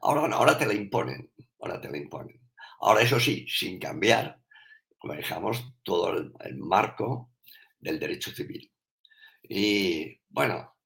[0.00, 2.40] Ahora ahora te la imponen, ahora te la imponen.
[2.80, 4.40] Ahora eso sí, sin cambiar,
[5.02, 7.32] manejamos todo el marco
[7.78, 8.70] del derecho civil.
[9.42, 10.76] Y bueno,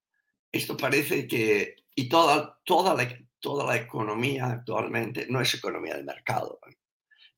[0.50, 6.02] esto parece que, y toda, toda, la, toda la economía actualmente no es economía de
[6.02, 6.58] mercado.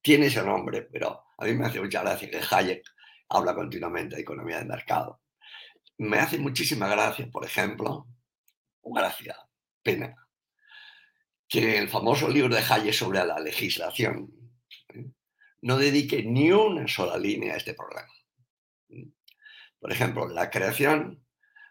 [0.01, 2.85] Tiene ese nombre, pero a mí me hace mucha gracia que Hayek
[3.31, 5.23] habla continuamente de economía de mercado.
[5.99, 8.07] Me hace muchísima gracia, por ejemplo,
[8.83, 9.37] gracia,
[9.83, 10.15] pena,
[11.49, 14.31] que el famoso libro de Hayek sobre la legislación
[14.89, 15.07] ¿eh?
[15.63, 18.13] no dedique ni una sola línea a este problema.
[19.79, 21.25] Por ejemplo, la creación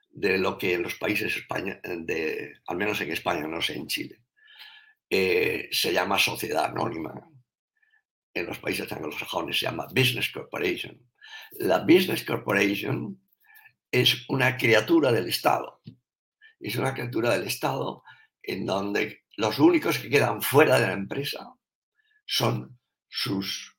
[0.10, 4.24] de lo que en los países, España, al menos en España, no sé, en Chile,
[5.08, 7.14] eh, se llama sociedad anónima.
[8.34, 11.00] En los países anglosajones se llama Business Corporation.
[11.60, 13.20] La Business Corporation
[13.92, 15.82] es una criatura del Estado.
[16.60, 18.04] Es una criatura del Estado
[18.44, 21.54] en donde los únicos que quedan fuera de la empresa
[22.26, 23.78] son sus,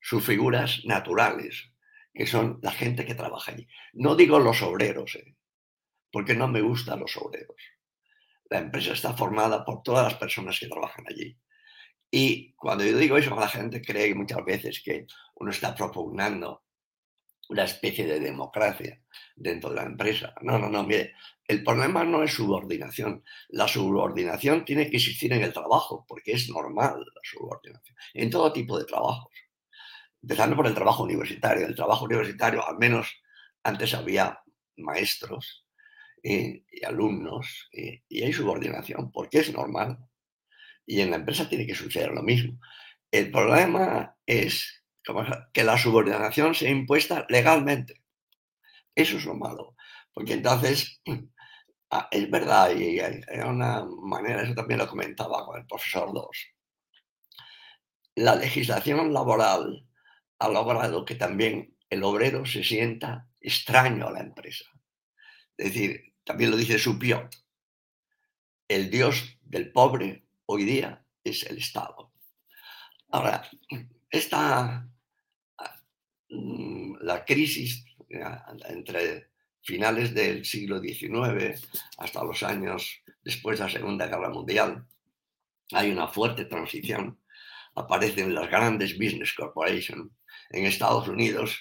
[0.00, 1.72] sus figuras naturales,
[2.12, 3.66] que son la gente que trabaja allí.
[3.92, 5.36] No digo los obreros, ¿eh?
[6.12, 7.56] porque no me gustan los obreros.
[8.50, 11.38] La empresa está formada por todas las personas que trabajan allí.
[12.10, 16.64] Y cuando yo digo eso, la gente cree muchas veces que uno está propugnando
[17.48, 19.00] una especie de democracia
[19.36, 20.34] dentro de la empresa.
[20.42, 21.14] No, no, no, mire,
[21.46, 23.24] el problema no es subordinación.
[23.48, 28.52] La subordinación tiene que existir en el trabajo, porque es normal la subordinación, en todo
[28.52, 29.32] tipo de trabajos
[30.22, 31.66] empezando por el trabajo universitario.
[31.66, 33.12] El trabajo universitario, al menos
[33.62, 34.40] antes había
[34.76, 35.66] maestros
[36.22, 39.98] y, alumnos y, hay subordinación, porque es normal.
[40.90, 42.58] Y en la empresa tiene que suceder lo mismo.
[43.12, 44.82] El problema es
[45.52, 48.02] que la subordinación sea impuesta legalmente.
[48.92, 49.76] Eso es lo malo,
[50.12, 51.00] porque entonces
[51.92, 56.48] ah, es verdad, y hay una manera, eso también lo comentaba con el profesor Dos,
[58.16, 59.86] la legislación laboral
[60.40, 64.64] ha logrado que también el obrero se sienta extraño a la empresa.
[65.56, 67.32] Es decir, también lo dice Supiot,
[68.66, 72.12] el dios del pobre hoy día es el Estado.
[73.10, 73.48] Ahora,
[74.10, 74.88] esta,
[76.28, 77.84] mm, la crisis
[78.68, 79.30] entre
[79.62, 84.84] finales del siglo XIX hasta los años después de la Segunda Guerra Mundial,
[85.72, 87.20] hay una fuerte transición.
[87.76, 90.10] Aparecen las grandes business corporations
[90.50, 91.60] en Estados Unidos,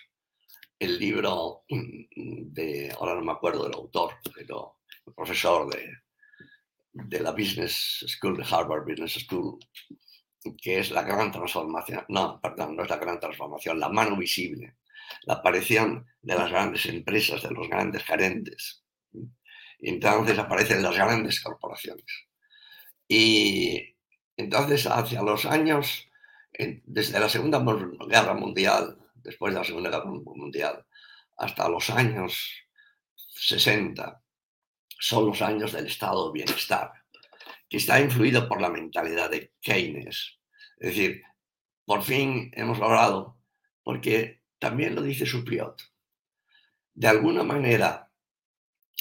[0.80, 5.92] el libro de, ahora no me acuerdo del autor, pero el profesor de,
[6.94, 9.60] de la Business School, de Harvard Business School,
[10.62, 14.78] que es la gran transformación, no, perdón, no es la gran transformación, la mano visible,
[15.24, 18.84] la aparición de las grandes empresas, de los grandes gerentes.
[19.80, 22.06] Entonces aparecen las grandes corporaciones.
[23.08, 23.96] Y
[24.38, 26.10] entonces hacia los años
[26.86, 27.64] desde la Segunda
[28.08, 30.86] Guerra Mundial, después de la Segunda Guerra Mundial,
[31.38, 32.52] hasta los años
[33.16, 34.22] 60,
[35.00, 36.92] son los años del estado de bienestar,
[37.70, 40.38] que está influido por la mentalidad de Keynes.
[40.78, 41.24] Es decir,
[41.86, 43.38] por fin hemos logrado,
[43.84, 45.82] porque también lo dice Supriot,
[46.94, 48.12] de alguna manera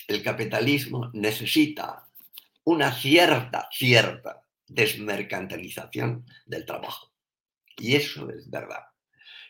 [0.06, 2.08] el capitalismo necesita
[2.64, 7.12] una cierta, cierta desmercantilización del trabajo.
[7.76, 8.84] Y eso es verdad.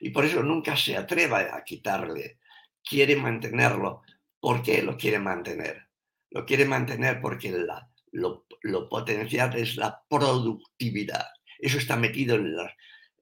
[0.00, 2.38] Y por eso nunca se atreva a quitarle.
[2.82, 4.02] Quiere mantenerlo.
[4.40, 5.87] ¿Por qué lo quiere mantener?
[6.30, 8.44] Lo quiere mantener porque la, lo,
[8.88, 11.26] potencial es la productividad.
[11.58, 12.74] Eso está metido en la,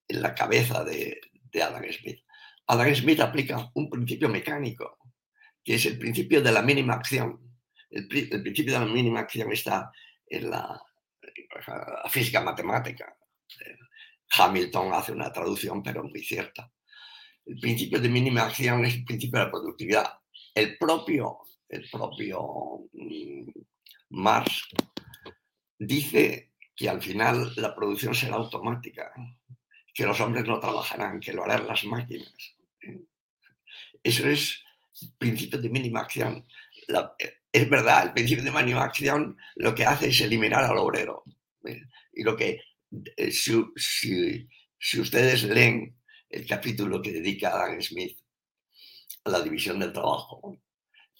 [0.09, 1.21] en la cabeza de,
[1.53, 2.21] de Adam Smith.
[2.67, 4.99] Adam Smith aplica un principio mecánico,
[5.63, 7.41] que es el principio de la mínima acción.
[7.91, 9.91] El, principio de la mínima acción está
[10.27, 10.81] en la,
[11.67, 13.17] la física matemática.
[14.39, 16.71] Hamilton hace una traducción, pero muy cierta.
[17.47, 20.13] El principio de mínima acción es el principio de la productividad.
[20.53, 21.39] El propio,
[21.69, 23.51] el propio mm,
[24.11, 24.69] Marx
[25.79, 29.13] dice que al final la producción será automática,
[29.95, 32.35] que los hombres no trabajarán, que lo harán las máquinas.
[34.03, 34.63] Eso es
[35.19, 36.47] principio de mínima acción.
[37.53, 41.25] es verdad, el principio de mínima acción lo que hace es eliminar al obrero.
[42.13, 42.61] Y lo que,
[43.17, 45.99] eh, si, ustedes leen
[46.29, 48.19] el capítulo que dedica Adam Smith
[49.25, 50.59] a la división del trabajo,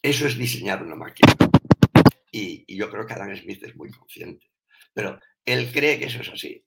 [0.03, 1.35] eso es diseñar una máquina.
[2.31, 4.51] Y, yo creo que Adam Smith es muy consciente.
[4.93, 6.65] Pero él cree que eso es así.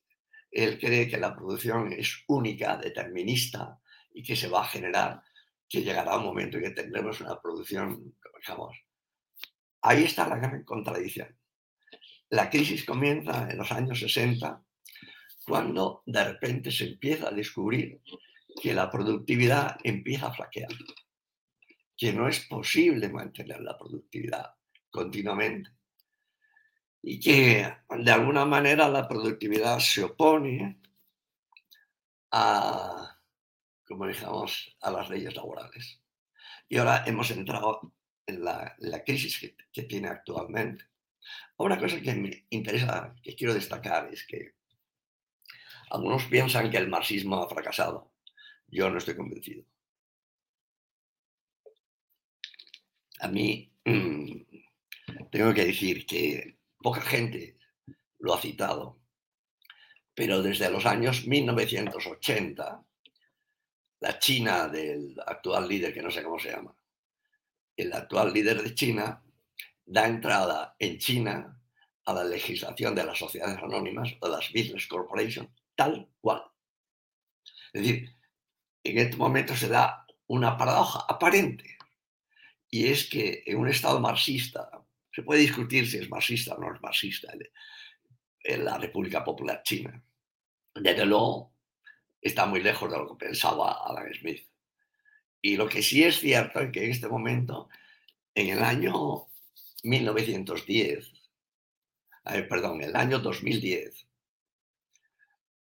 [0.52, 3.80] Él cree que la producción es única, determinista
[4.14, 5.22] y que se va a generar,
[5.68, 8.78] que llegará un momento en que tendremos una producción, digamos.
[9.82, 11.38] Ahí está la gran contradicción.
[12.30, 14.64] La crisis comienza en los años 60,
[15.46, 18.02] cuando de repente se empieza a descubrir
[18.62, 20.70] que la productividad empieza a flaquear,
[22.00, 24.56] que no es posible mantener la productividad
[24.90, 25.70] continuamente
[27.02, 30.80] y que de alguna manera la productividad se opone
[32.32, 33.20] a,
[33.86, 36.02] como dijamos, a las leyes laborales.
[36.70, 37.94] Y ahora hemos entrado
[38.26, 40.86] en la, crisis que tiene actualmente.
[41.58, 44.54] Una cosa que me interesa, que quiero destacar, es que
[45.90, 48.14] algunos piensan que el marxismo ha fracasado.
[48.68, 49.66] Yo no estoy convencido.
[53.20, 54.32] A mí mm,
[55.32, 57.58] tengo que decir que poca gente
[58.20, 59.00] lo ha citado,
[60.14, 62.84] pero desde los años 1980,
[64.02, 66.76] la China del actual líder, que no sé cómo se llama,
[67.76, 69.24] el actual líder de China
[69.86, 71.60] da entrada en China
[72.06, 76.44] a la legislación de las sociedades anónimas o las business corporations, tal cual.
[77.74, 78.16] Es decir,
[78.84, 81.78] en este momento se da una paradoja aparente,
[82.70, 84.70] y es que en un Estado marxista,
[85.12, 87.34] se puede discutir si es marxista o no es marxista
[88.44, 90.02] en la República Popular China.
[90.76, 91.54] Desde luego,
[92.22, 94.48] está muy lejos de lo que pensaba Adam Smith.
[95.42, 97.70] Y lo que sí es cierto es que en este momento,
[98.36, 99.28] en el año
[99.84, 101.12] 1910,
[102.48, 104.06] perdón, el año 2010,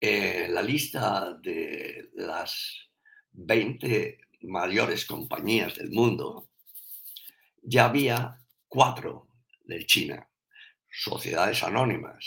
[0.00, 2.88] eh, la lista de las
[3.32, 6.47] 20 mayores compañías del mundo,
[7.68, 9.28] ya había cuatro
[9.64, 10.26] de China,
[10.90, 12.24] sociedades anónimas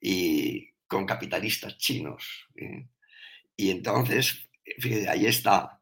[0.00, 2.48] y con capitalistas chinos.
[2.56, 2.88] ¿eh?
[3.56, 5.80] Y entonces, fíjate, ahí está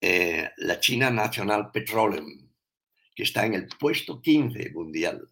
[0.00, 2.48] eh, la China National Petroleum,
[3.14, 5.28] que está en el puesto 15 mundial.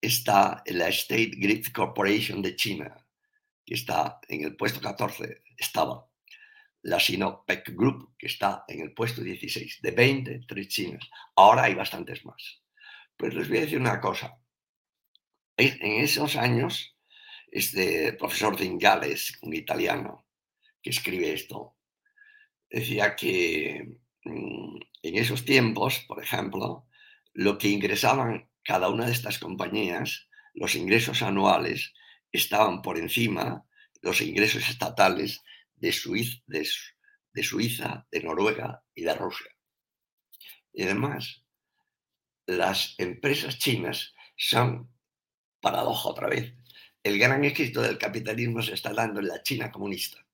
[0.00, 3.06] Está la State Grid Corporation de China,
[3.64, 5.42] que está en el puesto 14.
[5.56, 6.08] Estaba
[6.82, 9.80] la Sinopec Group, que está en el puesto 16.
[9.82, 10.80] De 20, tres.
[11.36, 12.62] Ahora hay bastantes más.
[13.16, 14.36] Pues les voy a decir una cosa.
[15.56, 16.96] En esos años,
[17.50, 20.26] este profesor Zingales, un italiano,
[20.82, 21.76] que escribe esto,
[22.68, 26.86] decía que mm, en esos tiempos, por ejemplo,
[27.32, 31.92] lo que ingresaban cada una de estas compañías, los ingresos anuales,
[32.32, 33.64] estaban por encima
[34.00, 35.42] los ingresos estatales
[35.82, 39.50] de Suiza, de, Noruega y de Rusia.
[40.72, 41.44] Y además,
[42.46, 44.88] las empresas chinas son,
[45.60, 46.54] paradoja otra vez,
[47.02, 50.24] el gran éxito del capitalismo se está dando en la China comunista.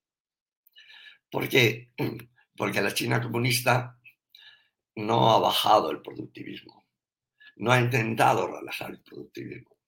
[1.31, 1.93] ¿Por qué?
[2.57, 3.99] Porque la China comunista
[4.97, 6.87] no ha bajado el productivismo,
[7.57, 9.79] no ha intentado relajar el productivismo.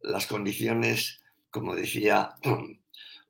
[0.00, 1.20] Las condiciones,
[1.50, 2.36] como decía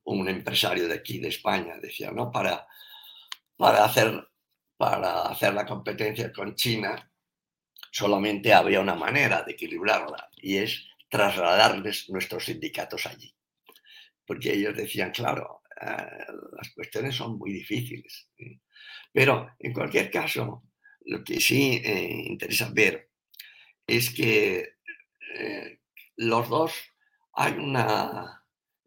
[0.04, 2.30] un empresario de aquí, de España, decía, ¿no?
[2.30, 2.66] Para,
[3.56, 4.28] para, hacer,
[4.76, 7.10] para hacer la competencia con China,
[7.90, 13.34] solamente había una manera de equilibrarla y es trasladarles nuestros sindicatos allí.
[14.24, 16.26] Porque ellos decían, claro, eh,
[16.56, 18.28] las cuestiones son muy difíciles.
[19.12, 20.64] Pero en cualquier caso,
[21.04, 23.10] lo que sí eh, interesa ver
[23.86, 24.76] es que
[25.38, 25.80] eh,
[26.16, 26.72] los dos
[27.34, 28.41] hay una,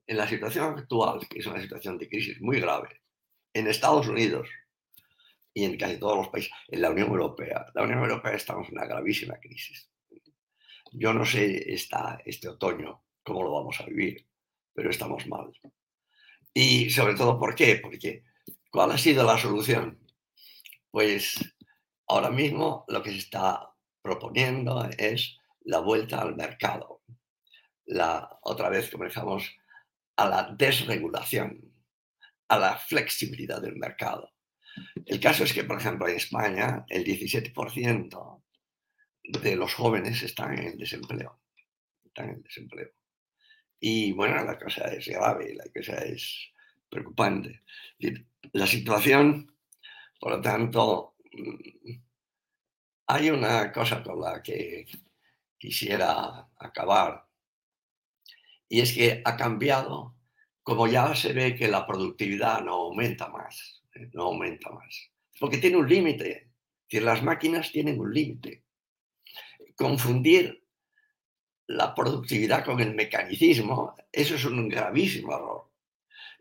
[0.08, 3.02] en la situación actual, que es una situación de crisis muy grave,
[3.54, 4.50] en Estados Unidos
[5.54, 8.78] y en casi todos los países, en la Unión Europea, la Unión Europea estamos en
[8.78, 9.90] una gravísima crisis.
[10.92, 14.28] Yo no sé esta, este otoño cómo lo vamos a vivir,
[14.74, 15.52] pero estamos mal.
[16.54, 17.78] Y sobre todo, ¿por qué?
[17.78, 18.24] Porque
[18.70, 20.00] ¿cuál ha sido la solución?
[20.92, 21.36] Pues
[22.08, 27.02] ahora mismo lo que se está proponiendo es la vuelta al mercado.
[27.86, 29.56] La, otra vez comenzamos
[30.16, 31.74] a la desregulación,
[32.48, 34.32] a la flexibilidad del mercado.
[35.06, 38.44] El caso es que, por ejemplo, en España el 17%
[39.24, 41.40] de los jóvenes están en el desempleo.
[42.04, 42.92] Están en desempleo.
[43.80, 46.50] Y bueno, la cosa es grave, la cosa es
[46.90, 47.64] preocupante.
[48.54, 49.56] La situación,
[50.20, 51.92] por lo tanto, mm,
[53.08, 54.86] hay una cosa con la que
[55.58, 57.25] quisiera acabar,
[58.76, 60.18] y es que ha cambiado,
[60.62, 65.60] como ya se ve que la productividad no aumenta más, eh, no aumenta más, porque
[65.60, 66.52] tiene un límite,
[66.86, 68.66] que las máquinas tienen un límite.
[69.78, 70.62] Confundir
[71.68, 75.72] la productividad con el mecanicismo, eso es un gravísimo error.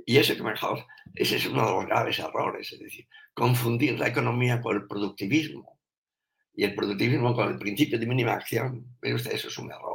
[0.05, 4.61] Y ese, mejor, ese es uno de los graves errores, es decir, confundir la economía
[4.61, 5.79] con el productivismo
[6.53, 9.94] y el productivismo con el principio de mínima acción, eso es un error.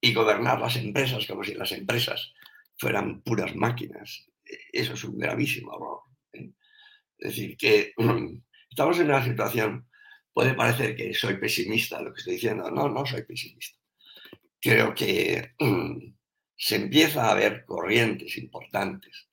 [0.00, 2.32] Y gobernar las empresas como si las empresas
[2.78, 4.26] fueran puras máquinas,
[4.72, 6.00] eso es un gravísimo error.
[6.32, 6.50] ¿eh?
[7.18, 7.92] Es decir, que
[8.70, 9.88] estamos en una situación,
[10.32, 13.78] puede parecer que soy pesimista lo que estoy diciendo, no, no soy pesimista.
[14.60, 15.54] Creo que
[16.56, 19.28] se empieza a ver corrientes importantes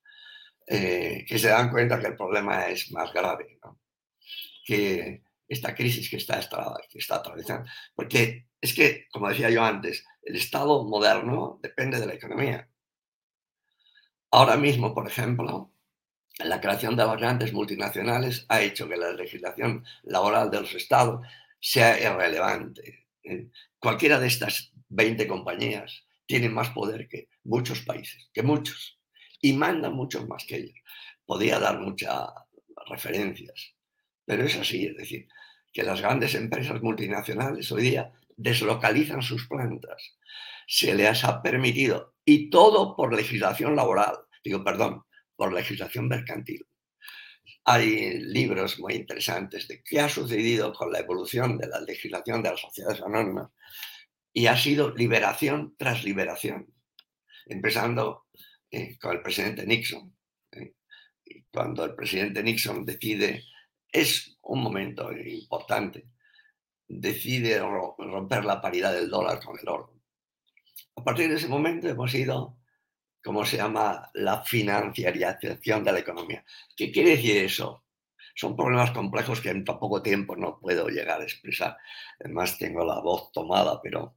[0.66, 3.58] eh, que se dan cuenta que el problema es más grave,
[4.66, 6.40] que esta crisis que está,
[7.10, 7.70] atravesando.
[7.96, 12.70] Porque es que, como decía yo antes, el Estado moderno depende de la economía.
[14.32, 15.72] Ahora mismo, por ejemplo,
[16.40, 21.26] la creación de las grandes multinacionales ha hecho que la legislación laboral de los estados
[21.60, 23.08] sea irrelevante.
[23.24, 23.48] ¿eh?
[23.80, 29.00] Cualquiera de estas 20 compañías tiene más poder que muchos países, que muchos,
[29.42, 30.78] y mandan muchos más que ellos.
[31.26, 32.30] Podría dar muchas
[32.88, 33.77] referencias,
[34.28, 35.26] pero es así, es decir,
[35.72, 40.18] que las grandes empresas multinacionales hoy día deslocalizan sus plantas.
[40.68, 45.04] Se les ha permitido, y todo por legislación laboral, digo, perdón,
[45.38, 46.68] por legislación mercantil.
[47.64, 52.50] Hay libros muy interesantes de qué ha sucedido con la evolución de la legislación de
[52.50, 53.50] las sociedades anónimas
[54.34, 56.68] y ha sido liberación tras liberación,
[57.46, 58.26] empezando
[58.70, 60.14] eh, con el presidente Nixon.
[60.52, 60.74] Eh,
[61.50, 63.46] cuando el presidente Nixon decide,
[64.00, 66.08] es un momento importante,
[66.88, 69.94] decide romper la paridad del dólar con el oro.
[70.96, 72.58] A partir de ese momento hemos ido
[73.28, 74.10] ¿cómo se llama?
[74.14, 76.46] La financiarización de la economía.
[76.78, 77.84] ¿Qué quiere decir eso?
[78.34, 81.76] Son problemas complejos que en tan poco tiempo no puedo llegar a expresar.
[82.22, 84.16] Además, tengo la voz tomada, pero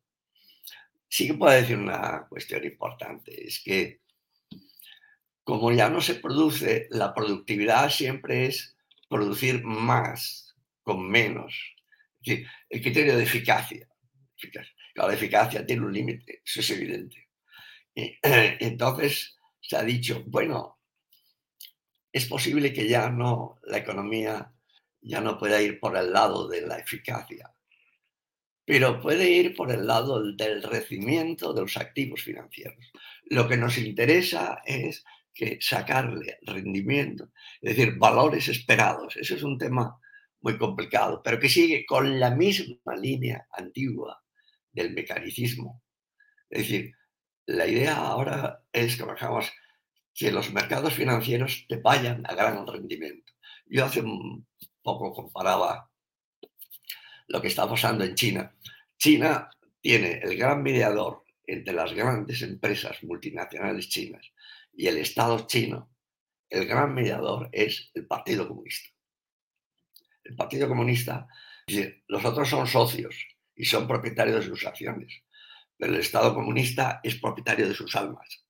[1.08, 3.48] sí que puedo decir una cuestión importante.
[3.48, 4.00] Es que
[5.42, 8.76] como ya no se produce, la productividad siempre es
[9.10, 11.74] producir más con menos.
[12.22, 13.88] El criterio de eficacia.
[14.94, 17.28] la eficacia tiene un límite, eso es evidente.
[17.94, 20.78] Entonces se ha dicho, bueno,
[22.12, 24.52] es posible que ya no, la economía
[25.00, 27.52] ya no pueda ir por el lado de la eficacia,
[28.64, 32.92] pero puede ir por el lado del crecimiento de los activos financieros.
[33.24, 35.04] Lo que nos interesa es
[35.34, 39.16] que sacarle rendimiento, es decir, valores esperados.
[39.16, 39.98] Eso es un tema
[40.40, 44.22] muy complicado, pero que sigue con la misma línea antigua
[44.72, 45.82] del mecanicismo.
[46.48, 46.92] Es decir,
[47.46, 49.04] la idea ahora es que,
[50.14, 53.32] que los mercados financieros te vayan a gran rendimiento.
[53.66, 54.02] Yo hace
[54.82, 55.90] poco comparaba
[57.28, 58.54] lo que está pasando en China.
[58.96, 59.50] China
[59.80, 64.32] tiene el gran mediador entre las grandes empresas multinacionales chinas
[64.72, 65.90] y el Estado chino.
[66.48, 68.90] El gran mediador es el Partido Comunista.
[70.24, 71.28] El Partido Comunista,
[72.08, 73.14] los otros son socios
[73.54, 75.22] y son propietarios de sus acciones
[75.80, 78.44] pero el Estado comunista es propietario de sus almas.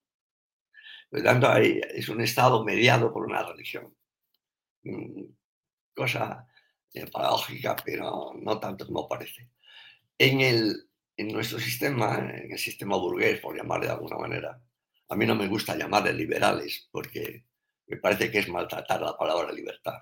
[1.09, 3.95] Por lo tanto, es un Estado mediado por una religión.
[4.83, 5.27] Mm,
[5.95, 6.49] cosa
[6.93, 9.49] eh, paradójica, pero no tanto como parece.
[10.19, 14.61] En, el, en nuestro sistema, en el sistema burgués, por llamarle de alguna manera,
[15.11, 17.45] a mí no me gusta llamarle liberales porque
[17.89, 20.01] me parece que es maltratar la palabra libertad.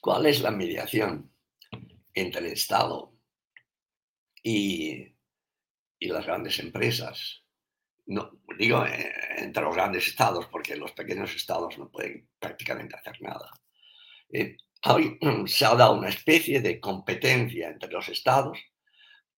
[0.00, 1.30] ¿Cuál es la mediación
[2.14, 3.12] entre el Estado
[4.42, 5.14] y,
[6.00, 7.44] las grandes empresas?
[8.06, 13.20] No, digo eh, entre los grandes estados, porque los pequeños estados no pueden prácticamente hacer
[13.20, 13.50] nada.
[14.32, 14.56] Eh,
[15.44, 18.58] se ha dado una especie de competencia entre los estados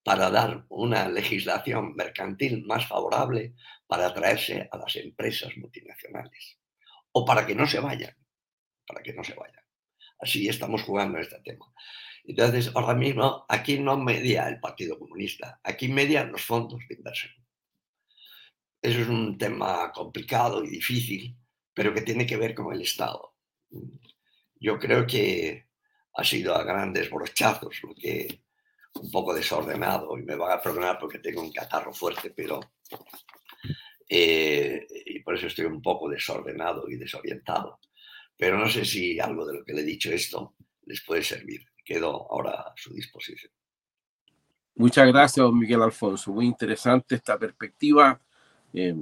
[0.02, 3.54] para dar una legislación mercantil más favorable
[3.86, 6.58] para atraerse a las empresas multinacionales
[7.12, 8.16] o para que no se vayan,
[8.86, 9.64] para que no se vayan.
[10.18, 11.66] Así estamos jugando este tema.
[12.24, 17.32] Entonces, ahora mismo aquí no media el Partido Comunista, aquí median los fondos de inversión.
[18.80, 21.36] Eso es un tema complicado y difícil,
[21.74, 23.34] pero que tiene que ver con el Estado.
[24.60, 25.66] Yo creo que
[26.14, 28.41] ha sido a grandes brochazos lo que
[28.94, 32.60] un poco desordenado y me van a perdonar porque tengo un catarro fuerte, pero
[34.08, 37.80] eh, y por eso estoy un poco desordenado y desorientado.
[38.36, 41.64] Pero no sé si algo de lo que le he dicho esto les puede servir.
[41.84, 43.50] Quedo ahora a su disposición.
[44.74, 46.32] Muchas gracias, don Miguel Alfonso.
[46.32, 48.20] Muy interesante esta perspectiva
[48.72, 48.94] eh,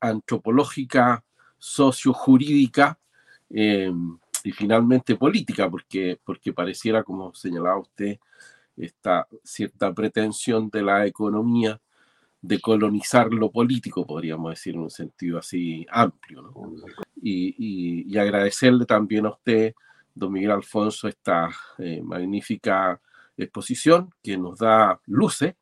[0.00, 1.24] antropológica,
[1.58, 2.98] sociojurídica
[3.50, 3.92] eh,
[4.42, 8.18] y finalmente política, porque, porque pareciera, como señalaba usted,
[8.76, 11.80] esta cierta pretensión de la economía
[12.40, 16.42] de colonizar lo político, podríamos decir, en un sentido así amplio.
[16.42, 16.74] ¿no?
[17.22, 19.74] Y, agradecerle también a usted,
[20.14, 21.48] don Miguel Alfonso, esta
[21.78, 23.00] eh, magnífica
[23.36, 25.54] exposición que nos da luces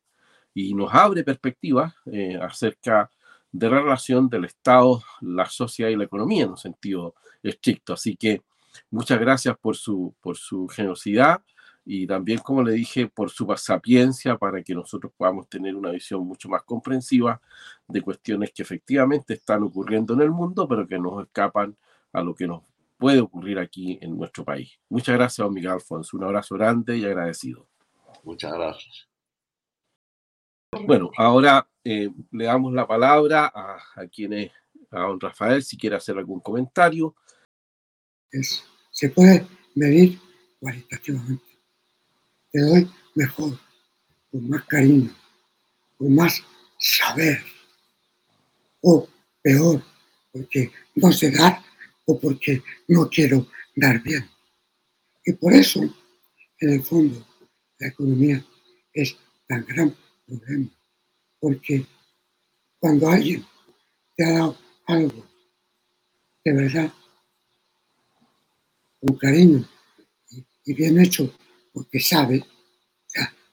[0.54, 3.10] y nos abre perspectivas eh, acerca
[3.52, 7.92] de la relación del Estado, la sociedad y la economía en un sentido estricto.
[7.92, 8.42] Así que
[8.90, 11.42] muchas gracias por su, por su generosidad
[11.84, 16.24] y también, como le dije, por su sapiencia para que nosotros podamos tener una visión
[16.24, 17.40] mucho más comprensiva
[17.88, 21.76] de cuestiones que efectivamente están ocurriendo en el mundo, pero que nos escapan
[22.12, 22.62] a lo que nos
[22.96, 24.78] puede ocurrir aquí en nuestro país.
[24.88, 26.16] Muchas gracias, don Miguel Alfonso.
[26.16, 27.66] Un abrazo grande y agradecido.
[28.22, 29.08] Muchas gracias.
[30.86, 34.52] Bueno, ahora eh, le damos la palabra a, a quienes,
[34.90, 37.16] a don Rafael, si quiere hacer algún comentario.
[38.92, 40.18] se puede medir
[40.60, 41.51] cualitativamente
[42.52, 43.58] te doy mejor,
[44.30, 45.10] con más cariño,
[45.98, 46.42] con más
[46.78, 47.42] saber,
[48.82, 49.08] o
[49.42, 49.82] peor,
[50.32, 51.62] porque no sé dar
[52.06, 54.28] o porque no quiero dar bien.
[55.24, 55.80] Y por eso,
[56.58, 57.26] en el fondo,
[57.78, 58.44] la economía
[58.92, 59.16] es
[59.48, 59.96] tan gran
[60.26, 60.68] problema,
[61.40, 61.86] porque
[62.78, 63.44] cuando alguien
[64.16, 65.32] te ha dado algo
[66.44, 66.92] de verdad,
[69.00, 69.68] con cariño
[70.64, 71.32] y bien hecho,
[71.72, 72.44] porque sabe,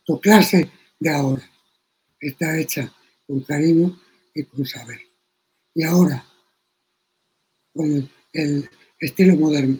[0.03, 1.49] tu clase de ahora
[2.19, 2.93] está hecha
[3.25, 3.99] con cariño
[4.33, 4.99] y con saber.
[5.73, 6.25] Y ahora,
[7.73, 9.79] con el, estilo moderno,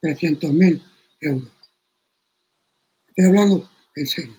[0.00, 0.82] 300 mil
[1.20, 1.50] euros.
[3.08, 4.36] Estoy hablando en serio.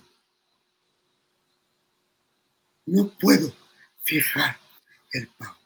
[2.86, 3.52] No puedo
[4.02, 4.58] fijar
[5.12, 5.58] el pago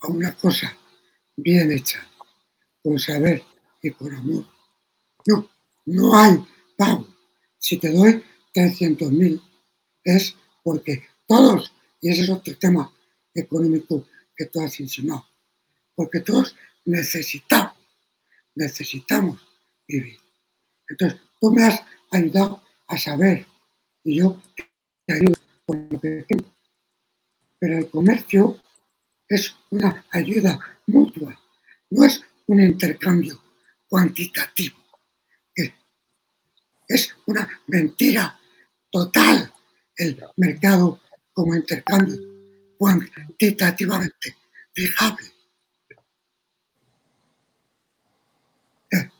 [0.00, 0.76] a una cosa
[1.36, 2.06] bien hecha,
[2.82, 3.42] con saber
[3.82, 4.59] y con amor
[5.30, 5.48] no,
[5.86, 6.44] no hay
[6.76, 7.06] pago.
[7.58, 8.22] Si te doy
[8.52, 9.40] 300 mil
[10.04, 12.92] es porque todos, y ese es otro tema
[13.34, 14.06] económico
[14.36, 15.26] que tú has insinuado,
[15.94, 17.74] porque todos necesitamos,
[18.54, 19.40] necesitamos
[19.86, 20.18] vivir.
[20.88, 23.46] Entonces, tú me has ayudado a saber
[24.02, 24.40] y yo
[25.06, 26.52] te ayudo con lo que tengo.
[27.58, 28.60] Pero el comercio
[29.28, 31.38] es una ayuda mutua,
[31.90, 33.40] no es un intercambio
[33.88, 34.79] cuantitativo.
[36.90, 38.36] Es una mentira
[38.90, 39.52] total
[39.96, 41.00] el mercado
[41.32, 42.16] como intercambio
[42.76, 44.36] cuantitativamente
[44.74, 45.26] fijable.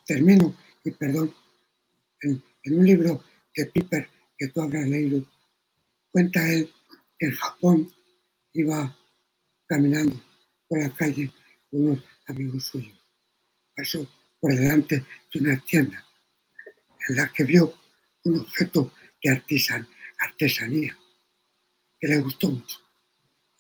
[0.04, 1.32] termino, y perdón,
[2.22, 3.22] en, un libro
[3.54, 5.24] que Piper, que tú habrás leído,
[6.10, 6.68] cuenta él
[7.16, 7.92] que en Japón
[8.52, 8.98] iba
[9.68, 10.20] caminando
[10.66, 11.30] por la calle
[11.70, 12.98] con unos amigos suyos.
[13.76, 14.04] Pasó
[14.40, 16.04] por delante de una tienda
[17.08, 17.74] en la que vio
[18.24, 18.92] un objeto
[19.22, 19.86] de artesan,
[20.18, 20.96] artesanía
[21.98, 22.78] que le gustó mucho.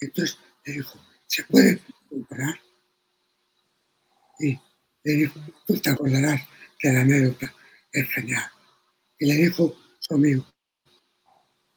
[0.00, 2.58] Entonces le dijo, ¿se puede comprar?
[4.38, 4.58] Y
[5.04, 6.42] le dijo, tú te acordarás
[6.78, 7.54] que la anécdota
[7.92, 8.50] es genial.
[9.18, 10.46] Y le dijo su amigo,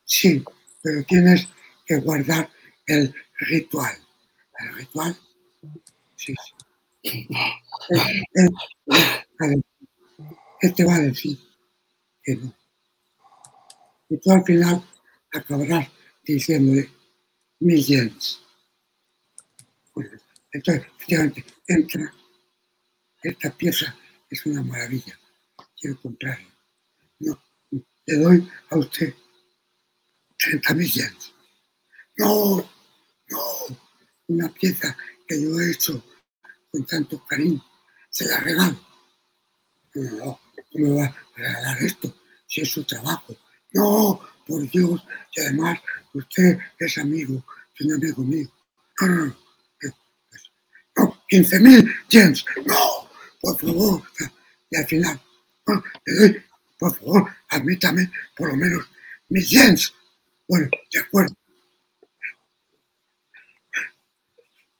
[0.05, 0.43] Sí,
[0.82, 1.47] pero tienes
[1.86, 2.49] que guardar
[2.86, 3.95] el ritual.
[4.59, 5.18] El ritual,
[6.16, 6.36] sí,
[7.01, 7.28] sí.
[10.61, 11.38] Él, te va a decir
[12.28, 12.53] no.
[14.09, 14.84] Y tú al final
[15.32, 15.89] acabarás
[16.24, 16.89] diciéndole
[17.59, 18.41] mil yens.
[20.51, 22.13] entonces, efectivamente, entra.
[23.21, 23.95] Esta pieza
[24.30, 25.17] es una maravilla.
[25.80, 26.53] Quiero comprarla.
[27.19, 29.13] No, le doy a usted
[30.38, 31.34] 30 mil yens.
[32.17, 32.57] No,
[33.30, 33.39] no,
[34.28, 34.95] una pieza
[35.28, 36.03] que yo he hecho
[36.71, 37.63] con tanto cariño,
[38.09, 38.80] se la regalo.
[39.95, 40.39] No, ¿cómo
[40.80, 42.15] me va a regalar esto
[42.47, 43.36] si es su trabajo?
[43.74, 45.03] No, por Dios,
[45.36, 45.80] y además
[46.13, 47.43] usted es amigo
[47.80, 48.47] de un amigo mío.
[49.01, 49.36] No, no, no.
[50.95, 52.45] No, 15 mil yens.
[52.65, 53.09] No,
[53.41, 54.03] por favor.
[54.69, 55.19] Y al final,
[55.67, 56.43] no, le doy,
[56.78, 58.89] por favor, admítame por lo menos
[59.30, 59.93] mil yens.
[60.47, 61.36] Bueno, de acuerdo.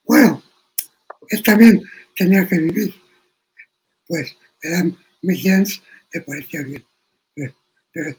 [0.04, 0.42] Bueno,
[1.30, 1.82] él también
[2.14, 2.94] tenía que vivir.
[4.06, 6.84] Pues mil yens, le parecía bien.
[7.92, 8.16] Pero,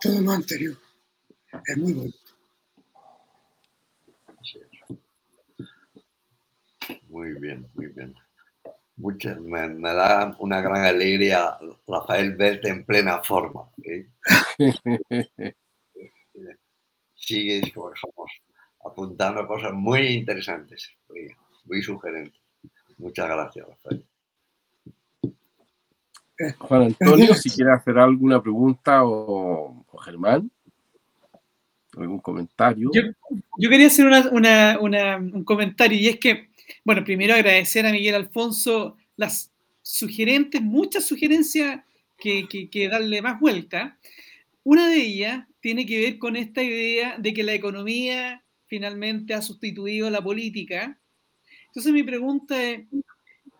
[0.00, 0.76] todo lo anterior
[1.66, 2.18] es muy bonito.
[7.08, 8.14] Muy bien, muy bien.
[8.96, 13.70] Mucha, me, da una gran alegría, Rafael, verte en plena forma.
[13.84, 14.08] ¿eh?
[17.14, 17.72] Sigues,
[18.84, 20.90] apuntando cosas muy interesantes,
[21.64, 22.40] muy, sugerentes.
[22.98, 24.06] Muchas gracias, Rafael.
[26.58, 30.50] Juan Antonio, si quiere hacer alguna pregunta o, Germán,
[31.96, 32.90] algún comentario.
[32.92, 36.48] Yo, quería hacer un comentario y es que,
[36.84, 41.80] bueno, primero agradecer a Miguel Alfonso las sugerentes, muchas sugerencias
[42.16, 43.98] que, que darle más vuelta.
[44.64, 49.42] Una de ellas tiene que ver con esta idea de que la economía finalmente ha
[49.42, 50.98] sustituido a la política.
[51.66, 52.86] Entonces mi pregunta es,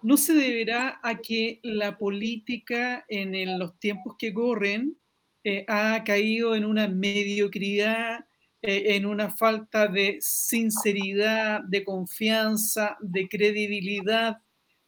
[0.02, 4.96] ¿no se deberá a que la política en los tiempos que corren
[5.44, 8.24] eh, ha caído en una mediocridad,
[8.62, 14.38] eh, en una falta de sinceridad, de confianza, de credibilidad,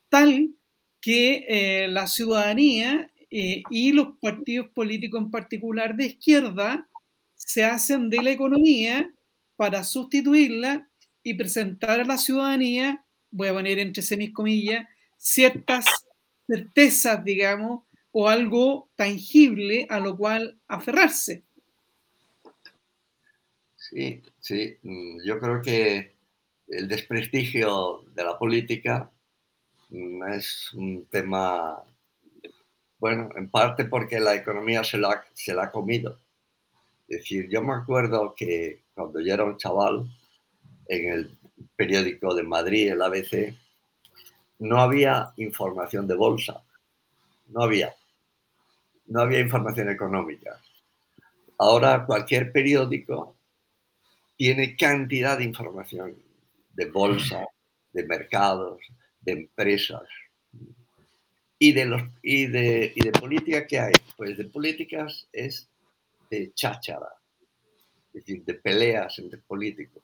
[0.08, 0.54] tal
[1.00, 6.88] que eh, la ciudadanía y los partidos políticos en particular de izquierda
[7.34, 9.12] se hacen de la economía
[9.56, 10.88] para sustituirla
[11.24, 14.86] y presentar a la ciudadanía, voy a poner entre comillas,
[15.24, 15.86] ciertas
[16.46, 21.42] certezas, digamos, o algo tangible a lo cual aferrarse.
[23.74, 26.14] Sí, sí, mm, yo creo que
[26.68, 29.10] el desprestigio de la política
[29.88, 31.82] mm, es un tema,
[32.98, 36.20] bueno, en parte porque la economía se la, se la ha comido.
[37.08, 40.06] Es decir, yo me acuerdo que cuando yo era un chaval,
[40.86, 41.38] en el
[41.76, 43.54] periódico de Madrid, el ABC,
[44.58, 46.62] no había información de bolsa,
[47.48, 47.94] no había,
[49.06, 50.60] no había información económica.
[51.58, 53.36] Ahora cualquier periódico
[54.36, 56.16] tiene cantidad de información
[56.72, 57.46] de bolsa,
[57.92, 58.80] de mercados,
[59.20, 60.02] de empresas.
[61.58, 63.92] ¿Y de, los, y política qué hay?
[64.16, 65.68] Pues de políticas es
[66.28, 67.08] de cháchara,
[68.08, 70.02] es decir, de peleas entre políticos.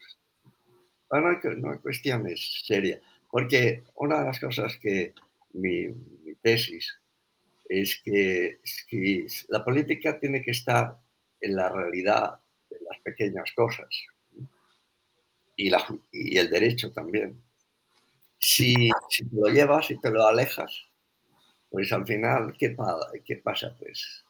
[1.10, 3.00] no hay, no hay cuestiones serias.
[3.30, 5.14] Porque una de las cosas que
[5.52, 5.88] mi,
[6.42, 6.98] tesis
[7.68, 8.58] es que,
[9.48, 10.98] la política tiene que estar
[11.40, 13.88] en la realidad de las pequeñas cosas
[15.56, 17.40] y, la, y el derecho también.
[18.38, 20.86] Si, si, te lo llevas y te lo alejas,
[21.68, 22.74] pues al final, ¿qué,
[23.24, 23.76] qué pasa?
[23.78, 24.24] Pues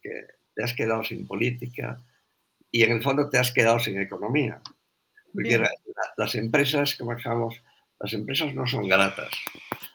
[0.00, 2.02] que te has quedado sin política
[2.70, 4.62] y en el fondo te has quedado sin economía.
[5.32, 5.62] Porque
[6.16, 7.62] las empresas, como dejamos,
[7.98, 9.30] las empresas no son gratas.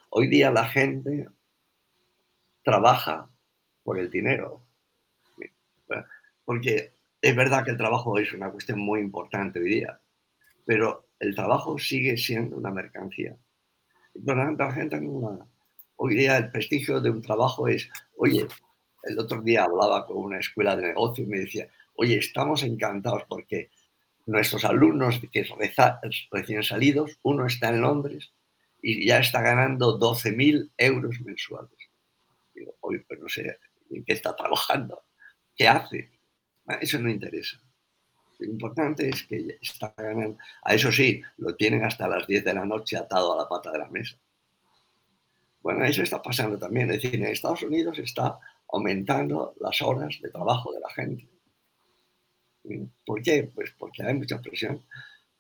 [0.10, 1.28] Hoy día la gente
[2.64, 3.30] trabaja
[3.84, 4.64] por el dinero.
[6.46, 10.00] Porque es verdad que el trabajo es una cuestión muy importante hoy día,
[10.66, 13.38] pero el trabajo sigue siendo una mercancía.
[14.26, 15.00] por lo tanto, la gente
[16.04, 17.88] Hoy día el prestigio de un trabajo es,
[18.18, 18.48] oye,
[19.04, 23.24] el otro día hablaba con una escuela de negocio y me decía, oye, estamos encantados
[23.30, 23.70] porque
[24.26, 25.46] nuestros alumnos que
[26.32, 28.34] recién salidos, uno está en Londres
[28.82, 31.78] y ya está ganando 12.000 euros mensuales.
[32.54, 33.58] Digo, oye, pues no sé
[33.90, 35.04] en qué está trabajando,
[35.56, 36.12] qué hace.
[36.68, 37.62] Ah, eso no interesa.
[38.40, 40.38] Lo importante es que está ganando.
[40.64, 43.72] A eso sí, lo tienen hasta las 10 de la noche atado a la pata
[43.72, 44.18] de la mesa.
[45.62, 46.90] Bueno, eso está pasando también.
[46.90, 51.32] Es decir, en Estados Unidos está aumentando las horas de trabajo de la gente
[53.06, 53.52] ¿Por qué?
[53.54, 54.84] Pues porque hay mucha presión.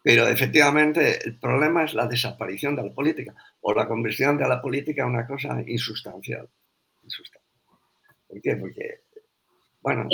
[0.04, 4.62] Pero efectivamente el problema es la desaparición de la política o la conversión de la
[4.62, 6.50] política en una cosa insustancial.
[8.28, 8.56] ¿Por qué?
[8.56, 9.02] Porque,
[9.82, 10.08] bueno,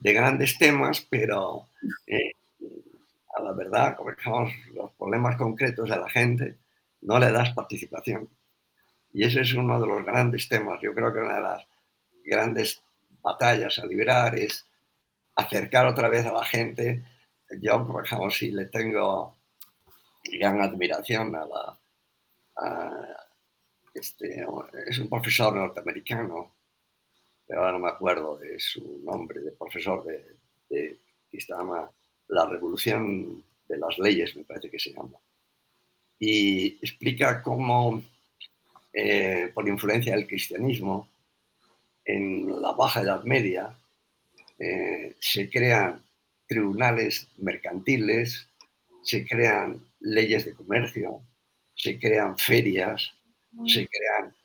[0.00, 1.68] de grandes temas, pero
[2.06, 2.32] eh,
[3.36, 4.10] a la verdad, como
[4.74, 6.56] los problemas concretos de la gente,
[7.02, 8.28] no le das participación.
[9.12, 10.80] Y ese es uno de los grandes temas.
[10.82, 11.66] Yo creo que una de las
[12.24, 12.82] grandes
[13.22, 14.66] batallas a liberar es
[15.40, 17.04] acercar otra vez a la gente.
[17.60, 19.36] Yo, por ejemplo, sí le tengo
[20.24, 21.78] gran admiración a la...
[23.94, 24.46] este,
[24.86, 26.54] es un profesor norteamericano,
[27.46, 30.98] pero ahora no me acuerdo de su nombre, de profesor de,
[31.30, 31.90] que se llama
[32.28, 35.18] La Revolución de las Leyes, me parece que se llama.
[36.18, 38.02] Y explica cómo,
[38.92, 41.08] eh, por influencia del cristianismo,
[42.04, 43.76] en la Baja Edad Media,
[44.60, 46.04] eh, se crean
[46.46, 48.46] tribunales mercantiles,
[49.02, 51.22] se crean leyes de comercio,
[51.74, 53.10] se crean ferias,
[53.66, 54.36] se crean,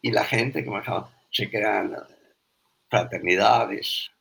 [0.00, 0.80] y la gente, como
[1.32, 1.96] se crean
[2.88, 4.12] fraternidades,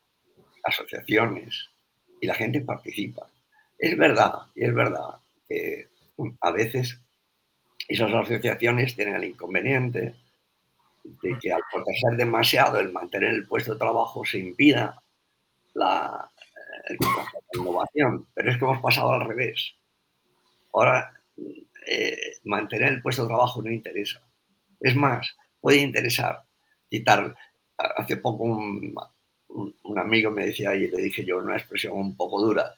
[0.64, 1.70] asociaciones,
[2.20, 3.30] y la gente participa.
[3.78, 5.88] Es verdad, y es verdad que
[6.42, 7.00] a veces
[7.88, 10.16] esas asociaciones tienen el inconveniente
[11.04, 15.00] de que al proteger demasiado el mantener el puesto de trabajo se impida
[15.78, 16.32] la,
[16.90, 16.98] eh,
[17.54, 19.76] innovación, pero es que hemos pasado al revés.
[20.74, 21.14] Ahora,
[21.86, 24.22] eh, mantener el puesto de trabajo no interesa.
[24.80, 26.44] Es más, puede interesar
[26.90, 27.36] quitar.
[27.78, 28.96] Hace poco un,
[29.98, 32.76] amigo me decía, y le dije yo una expresión un poco dura,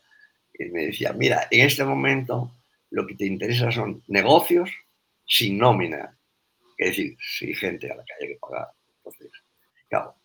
[0.53, 2.51] y me decía, mira, en este momento
[2.91, 4.69] lo que te interesa son negocios
[5.25, 6.17] sin nómina.
[6.77, 8.67] Es decir, sin gente a la que haya que pagar.
[8.97, 9.31] Entonces,
[9.89, 10.15] claro,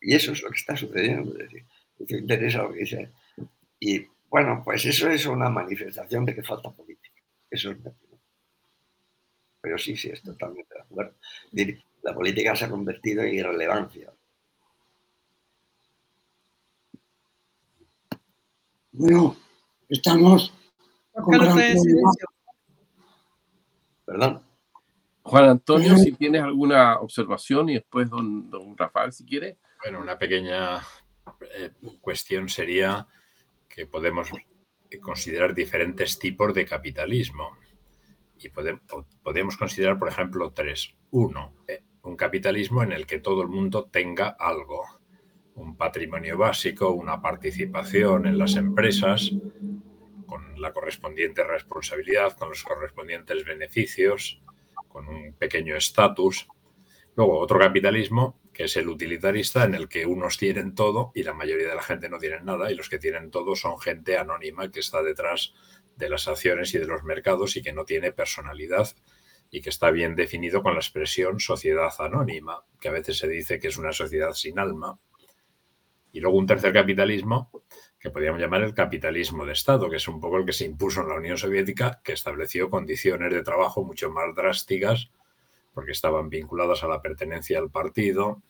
[0.00, 1.32] y eso es lo que está sucediendo.
[1.32, 1.64] Es decir,
[2.06, 3.12] te interesa lo que dice.
[3.80, 7.20] Y bueno, pues eso es una manifestación de que falta política.
[7.50, 7.78] Eso es
[9.60, 11.14] Pero sí, sí, es totalmente de acuerdo.
[12.02, 14.12] La política se ha convertido en irrelevancia.
[18.92, 19.36] Bueno,
[19.88, 20.52] estamos
[21.12, 21.38] con
[24.04, 24.42] Perdón.
[25.22, 29.56] Juan Antonio, si tienes alguna observación y después don, don Rafael, si quiere.
[29.82, 30.82] Bueno, una pequeña
[31.56, 31.70] eh,
[32.00, 33.06] cuestión sería
[33.68, 34.30] que podemos
[35.00, 37.56] considerar diferentes tipos de capitalismo.
[38.38, 40.94] Y podemos, considerar, por ejemplo, tres.
[41.10, 44.84] Uno, eh, un capitalismo en el que todo el mundo tenga algo,
[45.54, 49.32] un patrimonio básico, una participación en las empresas,
[50.26, 54.42] con la correspondiente responsabilidad, con los correspondientes beneficios,
[54.88, 56.46] con un pequeño estatus.
[57.16, 61.34] Luego, otro capitalismo que es el utilitarista en el que unos tienen todo y la
[61.34, 64.70] mayoría de la gente no tiene nada y los que tienen todo son gente anónima
[64.70, 65.52] que está detrás
[65.96, 68.88] de las acciones y de los mercados y que no tiene personalidad
[69.50, 73.58] y que está bien definido con la expresión sociedad anónima, que a veces se dice
[73.58, 74.98] que es una sociedad sin alma.
[76.12, 77.50] Y luego un tercer capitalismo
[77.98, 81.02] que podríamos llamar el capitalismo de Estado, que es un poco el que se impuso
[81.02, 85.10] en la Unión Soviética, que estableció condiciones de trabajo mucho más drásticas
[85.74, 88.42] porque estaban vinculadas a la pertenencia al partido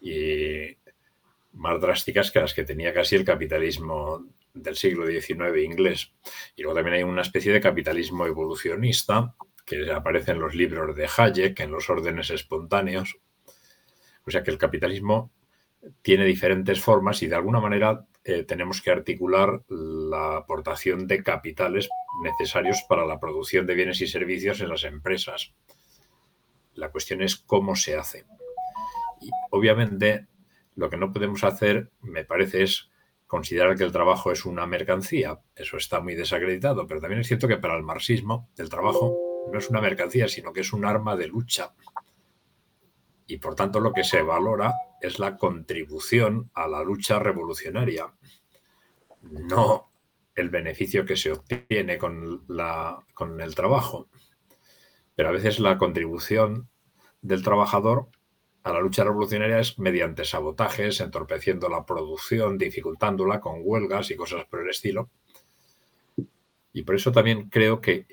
[0.00, 0.76] y
[1.52, 6.12] más drásticas que las que tenía casi el capitalismo del siglo XIX inglés.
[6.56, 9.34] Y luego también hay una especie de capitalismo evolucionista
[9.64, 13.16] que aparece en los libros de Hayek, en los órdenes espontáneos.
[14.26, 15.32] O sea que el capitalismo
[16.02, 21.88] tiene diferentes formas y de alguna manera eh, tenemos que articular la aportación de capitales
[22.22, 25.52] necesarios para la producción de bienes y servicios en las empresas.
[26.74, 28.26] La cuestión es cómo se hace.
[29.20, 30.26] Y obviamente
[30.76, 32.90] lo que no podemos hacer, me parece, es
[33.26, 35.40] considerar que el trabajo es una mercancía.
[35.54, 39.16] Eso está muy desacreditado, pero también es cierto que para el marxismo el trabajo
[39.50, 41.74] no es una mercancía, sino que es un arma de lucha.
[43.26, 48.12] Y por tanto lo que se valora es la contribución a la lucha revolucionaria,
[49.22, 49.90] no
[50.34, 52.44] el beneficio que se obtiene con,
[53.14, 54.08] con el trabajo
[55.14, 56.68] pero a veces la contribución
[57.22, 58.08] del trabajador
[58.64, 64.46] a la lucha revolucionaria es mediante sabotajes, entorpeciendo la producción, dificultándola con huelgas y cosas
[64.46, 65.10] por el estilo.
[66.72, 68.06] Y por eso también creo que,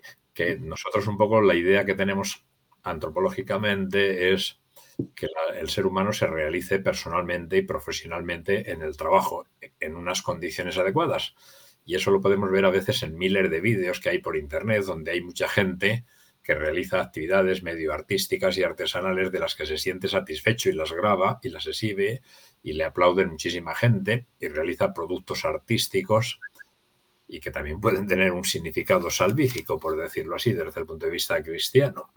[0.59, 2.45] nosotros un poco la idea que tenemos
[2.83, 4.59] antropológicamente es
[5.15, 5.27] que
[5.59, 9.45] el ser humano se realice personalmente y profesionalmente en el trabajo,
[9.79, 11.35] en unas condiciones adecuadas.
[11.85, 14.83] Y eso lo podemos ver a veces en miles de vídeos que hay por internet,
[14.83, 16.05] donde hay mucha gente
[16.43, 20.91] que realiza actividades medio artísticas y artesanales de las que se siente satisfecho y las
[20.91, 22.21] graba y las exhibe
[22.63, 26.39] y le aplauden muchísima gente y realiza productos artísticos
[27.27, 31.11] y que también pueden tener un significado salvífico, por decirlo así, desde el punto de
[31.13, 32.11] vista cristiano.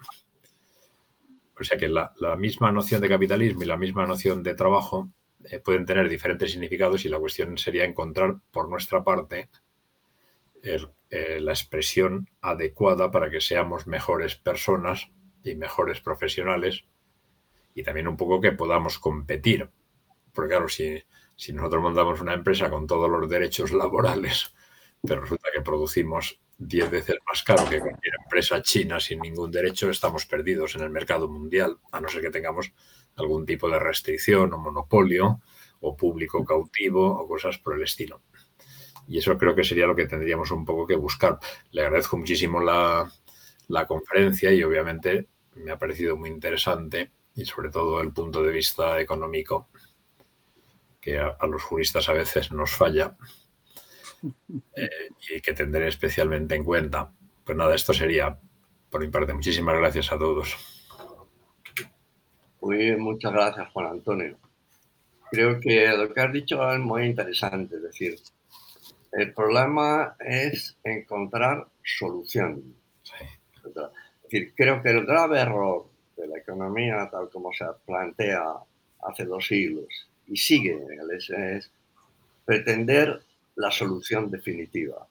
[1.59, 5.09] O sea que la, misma noción de capitalismo y la misma noción de trabajo
[5.45, 9.51] eh, pueden tener diferentes significados y la cuestión sería encontrar por nuestra parte
[11.17, 15.13] eh, la expresión adecuada para que seamos mejores personas
[15.45, 16.87] y mejores profesionales
[17.73, 19.71] y también un poco que podamos competir.
[20.33, 21.01] Porque claro, si,
[21.37, 24.53] si nosotros montamos una empresa con todos los derechos laborales,
[25.07, 29.91] pero resulta que producimos 10 veces más caro que cualquier empresa china sin ningún derecho,
[29.91, 32.73] estamos perdidos en el mercado mundial, a no ser que tengamos
[33.15, 35.41] algún tipo de restricción o monopolio
[35.79, 38.23] o público cautivo o cosas por el estilo.
[39.09, 41.39] Y eso creo que sería lo que tendríamos un poco que buscar.
[41.73, 43.11] Le agradezco muchísimo la,
[43.87, 49.01] conferencia y obviamente me ha parecido muy interesante y sobre todo el punto de vista
[49.01, 49.69] económico,
[51.01, 53.17] que a los juristas a veces nos falla
[54.77, 57.13] eh, y que tendré especialmente en cuenta.
[57.45, 58.39] Pues nada, esto sería
[58.89, 59.35] por mi parte.
[59.35, 60.57] Muchísimas gracias a todos.
[62.61, 64.39] Muy bien, muchas gracias, Juan Antonio.
[65.31, 67.77] Creo que lo que has dicho es muy interesante.
[67.77, 68.17] Es decir,
[69.17, 72.75] el problema es encontrar solución.
[73.65, 73.75] Es
[74.25, 75.87] decir, creo que el grave error
[76.17, 78.43] de la economía, tal como se plantea
[79.03, 80.79] hace dos siglos y sigue
[81.37, 81.71] es
[82.45, 83.21] pretender
[83.57, 85.07] la solución definitiva.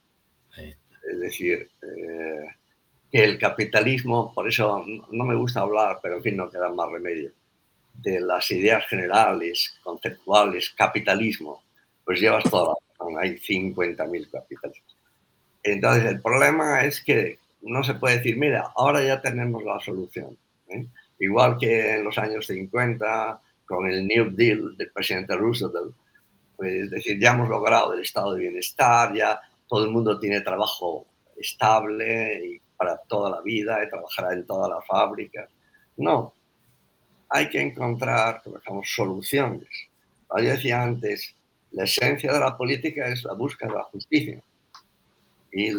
[0.58, 2.48] Es decir, eh,
[3.12, 6.90] que el capitalismo, por eso no me gusta hablar, pero en fin, no queda más
[6.92, 7.32] remedio,
[7.94, 11.64] de las ideas generales, conceptuales, capitalismo,
[12.04, 14.98] pues llevas toda la hay 50.000 capitalismos.
[15.64, 20.38] Entonces, el problema es que no se puede decir, mira, ahora ya tenemos la solución.
[20.70, 20.86] ¿eh?
[21.20, 25.96] Igual que en los años 50, con el New Deal del presidente Roosevelt,
[26.58, 30.42] pues, es decir, ya hemos logrado el estado de bienestar, ya todo el mundo tiene
[30.42, 35.50] trabajo estable y para toda la vida y trabajará en todas las fábricas.
[35.98, 36.34] No,
[37.30, 39.70] hay que encontrar, digamos, soluciones.
[40.38, 41.36] Yo decía antes,
[41.74, 44.42] la esencia de la política es la búsqueda de la justicia.
[45.52, 45.72] Y,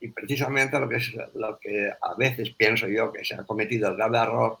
[0.00, 3.88] y, precisamente lo que, es, lo que a veces pienso yo que se ha cometido
[3.88, 4.58] el grave error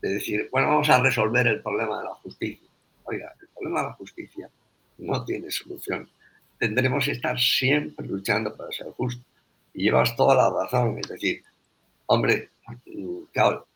[0.00, 2.68] de decir, bueno, vamos a resolver el problema de la justicia.
[3.04, 4.50] Oiga, el problema de la justicia
[4.98, 6.08] no tiene solución.
[6.58, 9.24] Tendremos que estar siempre luchando para ser justo.
[9.72, 10.98] Y llevas toda la razón.
[10.98, 11.42] Es decir,
[12.06, 12.50] hombre,
[13.32, 13.66] claro,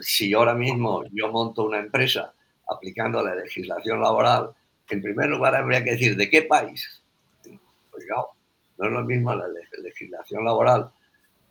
[0.00, 2.32] si ahora mismo yo monto una empresa
[2.68, 4.50] aplicando la legislación laboral,
[4.90, 7.02] en primer lugar habría que decir de qué país.
[7.90, 8.04] Pues
[8.78, 9.46] no es lo mismo la
[9.82, 10.90] legislación laboral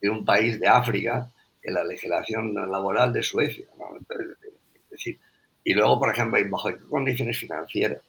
[0.01, 1.31] de un país de África
[1.61, 3.65] que la legislación laboral de Suecia.
[4.09, 5.19] es decir,
[5.63, 8.01] y luego, por ejemplo, bajo qué condiciones financieras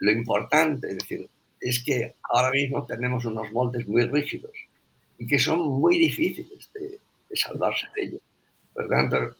[0.00, 1.28] lo importante, es decir,
[1.60, 4.52] es que ahora mismo tenemos unos moldes muy rígidos
[5.18, 6.98] y que son muy difíciles de,
[7.36, 8.20] salvarse de ellos.
[8.72, 9.36] Por tanto,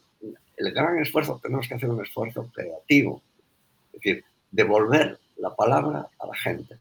[0.57, 3.23] el gran esfuerzo, tenemos que hacer un esfuerzo creativo,
[3.87, 6.79] es decir, devolver la palabra a la gente.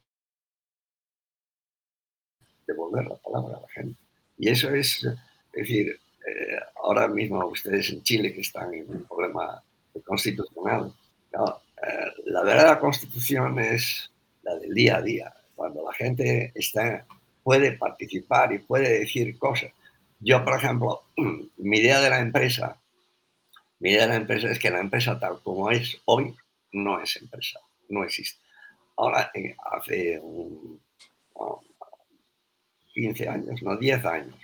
[2.68, 4.00] Devolver la palabra a la gente.
[4.38, 5.18] Y eso es, es
[5.54, 9.64] decir, eh, ahora mismo ustedes en Chile que están en un problema
[10.06, 10.94] constitucional,
[11.34, 14.12] eh, la verdadera constitución es
[14.44, 17.06] la del día a día, cuando la gente está,
[17.44, 19.72] puede participar y puede decir cosas.
[20.20, 21.04] Yo, por ejemplo,
[21.58, 22.78] mi idea de la empresa,
[23.80, 26.36] mi idea de la empresa es que la empresa tal como es hoy
[26.72, 28.49] no es empresa, no existe.
[29.00, 30.22] Ahora, eh, hace
[32.94, 34.36] 15 años, no 10 años,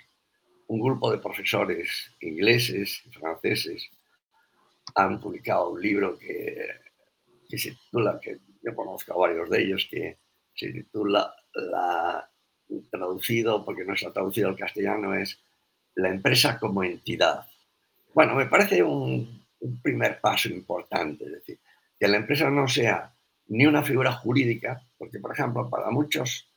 [0.68, 3.90] un grupo de profesores ingleses y franceses
[4.94, 6.70] han publicado un libro que
[7.50, 10.20] se titula, que yo conozco a varios de ellos, que
[10.54, 12.26] se titula, la,
[12.90, 15.38] traducido, porque no está traducido al castellano, es
[15.96, 17.46] La empresa como entidad.
[18.14, 19.44] Bueno, me parece un,
[19.82, 21.58] primer paso importante, es decir,
[22.00, 23.15] que la empresa no sea
[23.48, 26.50] ni una figura jurídica, porque, por ejemplo, para muchos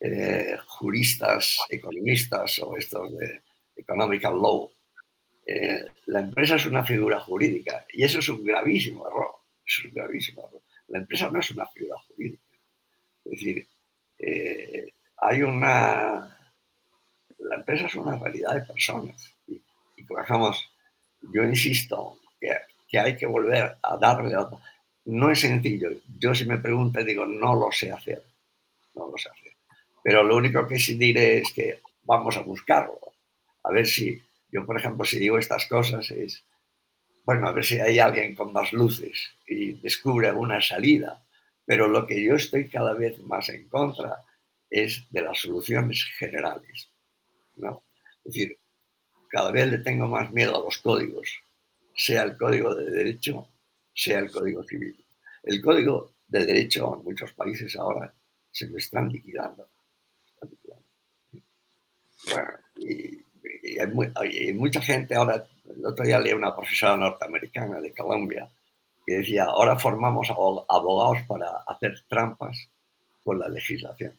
[0.00, 3.42] eh, juristas, economistas o estos de
[3.76, 4.70] economical law,
[5.46, 10.50] eh, la empresa es una figura jurídica y eso es un gravísimo error es gravísimo.
[10.88, 12.42] La empresa no es una figura jurídica.
[13.24, 13.68] Es decir,
[14.18, 16.30] eh, hay una...
[17.38, 19.34] La empresa es una realidad de personas.
[19.46, 19.62] Y,
[19.96, 20.64] y trabajamos,
[21.32, 24.34] yo insisto que, hay que volver a darle...
[25.06, 25.90] No es sencillo.
[26.18, 28.22] Yo si me preguntan digo, no lo sé hacer.
[28.94, 29.52] No lo sé hacer.
[30.02, 32.98] Pero lo único que sí diré es que vamos a buscarlo.
[33.62, 36.44] A ver si Yo, por ejemplo, si digo estas cosas es,
[37.24, 41.24] bueno, a ver si hay alguien con más luces y descubre alguna salida,
[41.64, 44.22] pero lo que yo estoy cada vez más en contra
[44.70, 46.90] es de las soluciones generales.
[47.56, 47.82] ¿no?
[48.24, 48.58] Es decir,
[49.28, 51.40] cada vez le tengo más miedo a los códigos,
[51.94, 53.48] sea el código de derecho,
[53.94, 55.04] sea el código civil.
[55.42, 58.12] El código de derecho en muchos países ahora
[58.50, 59.68] se lo están liquidando.
[62.76, 63.22] y,
[63.78, 68.48] hay, mucha gente ahora, el otro día leí una profesora norteamericana de Colombia
[69.06, 72.68] que decía, ahora formamos abogados para hacer trampas
[73.22, 74.18] con la legislación.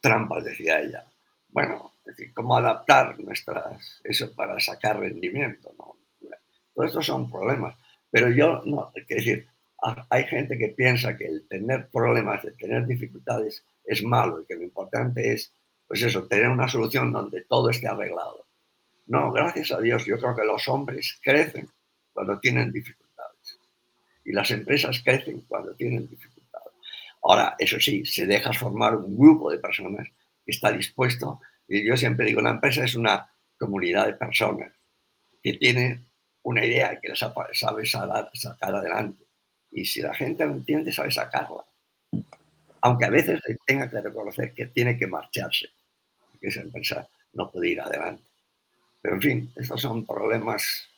[0.00, 1.04] Trampas, decía ella.
[1.48, 5.72] Bueno, es decir, cómo adaptar nuestras, eso para sacar rendimiento.
[5.78, 5.96] ¿no?
[6.74, 7.76] Todos estos son problemas.
[8.10, 9.46] Pero yo, no, es decir,
[10.08, 14.56] hay gente que piensa que el tener problemas, el tener dificultades es malo y que
[14.56, 15.52] lo importante es,
[15.86, 18.46] pues eso, tener una solución donde todo esté arreglado.
[19.06, 21.68] No, gracias a Dios, yo creo que los hombres crecen
[22.12, 23.58] cuando tienen dificultades
[24.24, 26.72] y las empresas crecen cuando tienen dificultades.
[27.22, 30.08] Ahora, eso sí, se deja formar un grupo de personas
[30.44, 34.72] que está dispuesto, y yo siempre digo, la empresa es una comunidad de personas
[35.42, 36.06] que tienen
[36.42, 39.24] una idea que sabe sacar adelante
[39.72, 41.64] y si la gente lo entiende, sabe sacarla.
[42.82, 45.68] Aunque a veces tenga que reconocer que tiene que marcharse,
[46.40, 48.22] que esa empresa no puede ir adelante.
[49.00, 50.88] Pero en fin, estos son problemas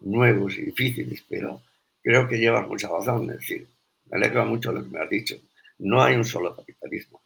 [0.00, 1.62] nuevos y difíciles, pero
[2.02, 3.30] creo que llevas mucha razón.
[3.30, 3.68] Es decir,
[4.06, 5.36] me alegra mucho lo que me has dicho.
[5.78, 7.20] No hay un solo capitalismo,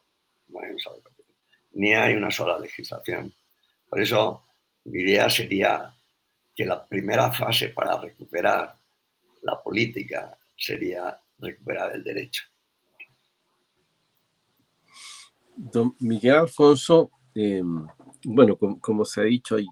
[0.49, 3.33] no hay un solo capitalismo, ni hay una sola legislación.
[3.89, 4.43] Por eso
[4.85, 5.93] mi idea sería
[6.57, 8.78] que la primera fase para recuperar
[9.42, 12.44] la política sería recuperar el derecho.
[15.54, 17.86] Don Miguel Alfonso, em,
[18.24, 19.66] bueno, como, se ha dicho eh,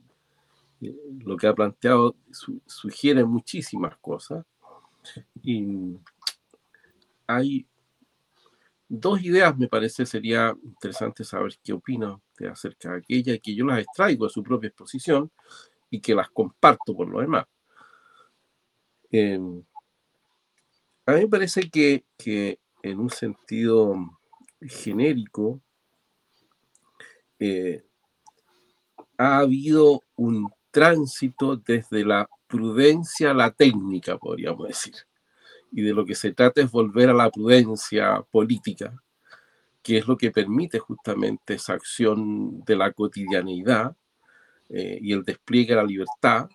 [1.20, 2.16] lo que ha planteado
[2.66, 4.45] sugiere muchísimas cosas.
[5.43, 5.97] Y
[7.26, 7.66] hay
[8.89, 13.64] dos ideas, me parece, sería interesante saber qué opina usted acerca de aquella, que yo
[13.64, 15.30] las extraigo de su propia exposición
[15.95, 17.47] y que las comparto por lo demás.
[19.13, 19.63] Em,
[21.07, 22.05] a mí me parece que,
[22.83, 23.95] en un sentido
[24.61, 25.61] genérico
[27.39, 27.85] eh,
[29.17, 34.95] ha habido un tránsito desde la prudencia a la técnica, podríamos decir.
[35.71, 39.01] Y de lo que se trata es volver a la prudencia política,
[39.81, 43.97] que es lo que permite justamente esa acción de la cotidianeidad
[44.77, 46.49] eh, y el despliegue de la libertad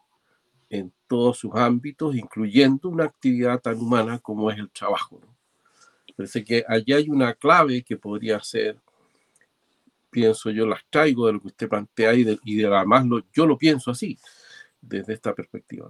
[0.70, 5.22] en todos sus ámbitos, incluyendo una actividad tan humana como es el trabajo.
[6.18, 8.78] Parece que allí hay una clave que podría ser,
[10.10, 13.46] pienso yo, las traigo de lo que usted plantea y, de, y además lo, yo
[13.46, 14.20] lo pienso así,
[14.82, 15.90] desde esta perspectiva.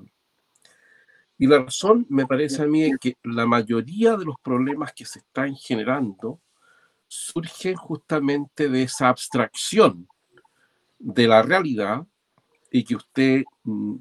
[1.39, 5.05] Y la razón, me parece a mí, es que la mayoría de los problemas que
[5.05, 6.39] se están generando
[7.07, 10.07] surgen justamente de esa abstracción
[10.99, 12.05] de la realidad
[12.71, 13.95] y que usted mm,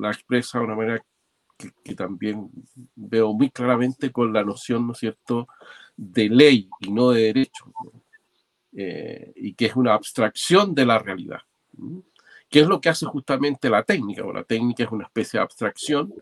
[0.00, 1.04] la expresa de una manera
[1.84, 2.50] que, también
[2.94, 5.46] veo muy claramente con la noción, ¿no es cierto?,
[5.96, 7.72] de ley y no de derecho,
[8.72, 11.40] eh, y que es una abstracción de la realidad,
[12.48, 15.44] que es lo que hace justamente la técnica, o la técnica es una especie de
[15.44, 16.12] abstracción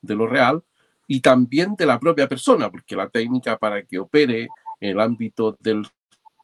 [0.00, 0.62] de lo real
[1.06, 4.48] y también de la propia persona, porque la técnica para que opere
[4.80, 5.86] en el ámbito del,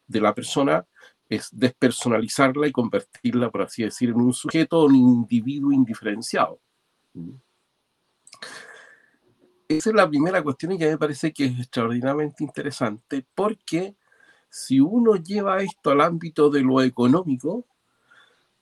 [0.07, 0.85] de la persona
[1.35, 6.61] es despersonalizarla y convertirla, por así decir, en un sujeto o un individuo indiferenciado.
[9.66, 13.97] Esa es la primera cuestión y que me parece que es extraordinariamente interesante porque
[14.51, 17.64] si uno lleva esto al ámbito de lo económico,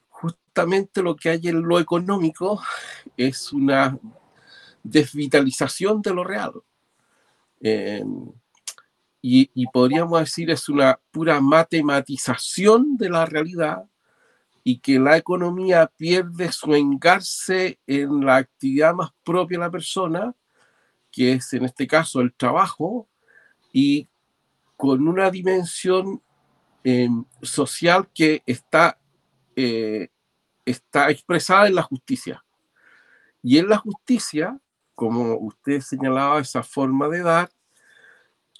[0.08, 2.62] justamente lo que hay en lo económico
[3.16, 3.98] es una
[4.84, 6.52] desvitalización de lo real.
[7.60, 8.04] Eh,
[9.22, 13.84] y, podríamos decir es una pura matematización de la realidad
[14.64, 20.34] y que la economía pierde su engarce en la actividad más propia de la persona,
[21.10, 23.08] que es en este caso el trabajo,
[23.72, 24.08] y
[24.76, 26.22] con una dimensión
[26.82, 28.98] em, social que está,
[29.54, 30.08] eh,
[30.64, 32.42] está expresada en la justicia.
[33.42, 34.58] Y en la justicia,
[34.94, 37.50] como usted señalaba, esa forma de dar,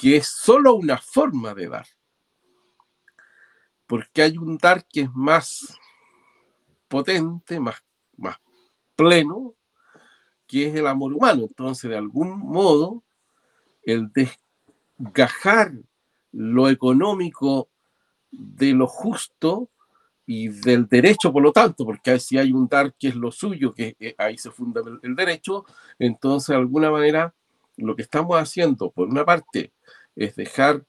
[0.01, 1.87] que es solo una forma de dar.
[3.87, 5.79] Porque hay un dar que es más
[6.89, 7.85] potente, más,
[8.17, 8.39] más
[8.97, 9.55] pleno,
[10.47, 11.43] que es el amor humano.
[11.43, 13.05] Entonces, de algún modo,
[13.83, 14.11] el
[14.97, 15.73] desgajar
[16.33, 17.69] lo económico
[18.31, 19.69] de lo justo
[20.25, 23.75] y del derecho, por lo tanto, porque si hay un dar que es lo suyo,
[23.75, 25.67] que ahí se funda el, derecho,
[25.99, 27.35] entonces de alguna manera
[27.81, 29.73] lo que estamos haciendo, por una parte,
[30.17, 30.85] es dejar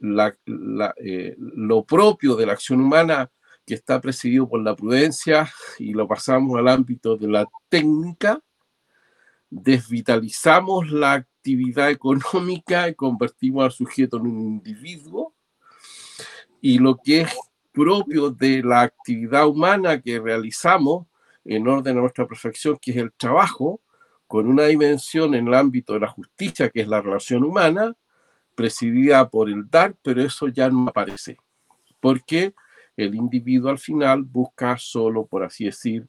[0.00, 3.30] eh, lo propio de la acción humana
[3.64, 8.40] que está presidido por la prudencia y lo pasamos al ámbito de la técnica,
[9.50, 15.34] desvitalizamos la actividad económica y convertimos al sujeto en un individuo
[16.60, 17.36] y lo que es
[17.72, 21.06] propio de la actividad humana que realizamos
[21.44, 23.81] en orden a nuestra perfección, que es el trabajo,
[24.32, 27.94] con una dimensión en el ámbito de la justicia, que es la relación humana,
[28.54, 31.36] presidida por el dar, pero eso ya no aparece,
[32.00, 32.54] porque
[32.96, 36.08] el individuo al final busca solo, por así decir,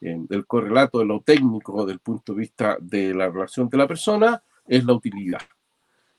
[0.00, 4.42] el correlato de lo técnico del punto de vista de la relación de la persona,
[4.66, 5.42] es la utilidad.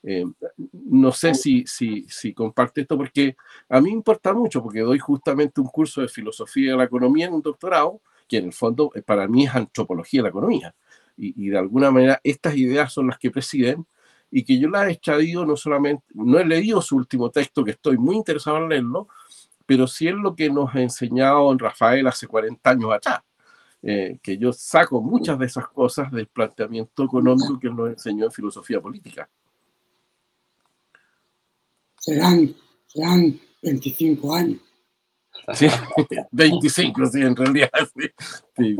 [0.04, 0.24] Eh,
[0.72, 3.36] no sé si, si, si, comparte esto porque
[3.68, 7.26] a mí me importa mucho porque doy justamente un curso de filosofía de la economía
[7.26, 10.74] en un doctorado que en el fondo eh, para mí es antropología de la economía
[11.20, 13.86] y, y de alguna manera estas ideas son las que presiden
[14.30, 17.72] y que yo las he extraído no solamente, no he leído su último texto que
[17.72, 19.08] estoy muy interesado en leerlo,
[19.66, 23.20] pero sí es lo que nos ha enseñado en Rafael hace 40 años atrás.
[23.82, 28.30] Eh, que yo saco muchas de esas cosas del planteamiento económico que nos enseñó en
[28.30, 29.26] filosofía política
[32.00, 32.54] serán,
[32.86, 34.60] serán 25 años.
[35.54, 35.68] Sí,
[36.30, 37.70] 25, sí, en realidad.
[38.56, 38.76] Sí.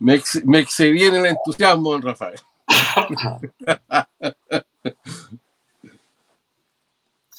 [0.00, 2.38] Me, me, excedí en el entusiasmo, Rafael.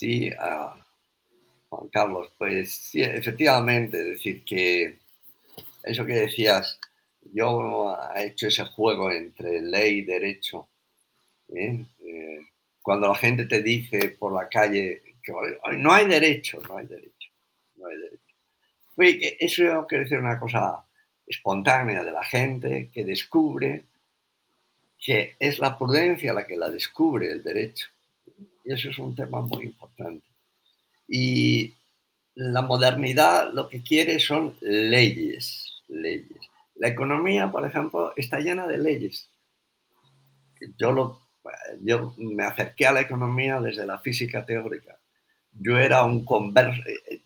[0.01, 0.81] Sí, uh,
[1.69, 4.97] Juan Carlos, pues sí, efectivamente, decir, que
[5.83, 6.79] eso que decías,
[7.33, 10.67] yo he hecho ese juego entre ley y derecho.
[11.49, 11.85] ¿eh?
[11.99, 12.39] Eh,
[12.81, 15.33] cuando la gente te dice por la calle que
[15.77, 17.20] no hay derecho, no hay derecho,
[17.81, 19.37] no derecho.
[19.39, 20.85] Eso quiere decir una cosa
[21.25, 23.85] espontánea de la gente que descubre
[24.97, 27.87] que es la prudencia la que la descubre el derecho.
[28.63, 30.27] Y eso es un tema muy importante.
[31.07, 31.73] Y
[32.35, 36.37] la modernidad lo que quiere son leyes, leyes.
[36.75, 39.29] La economía, por ejemplo, está llena de leyes.
[40.77, 41.21] Yo lo
[41.81, 44.99] yo me acerqué a la economía desde la física teórica.
[45.53, 46.25] Yo era un,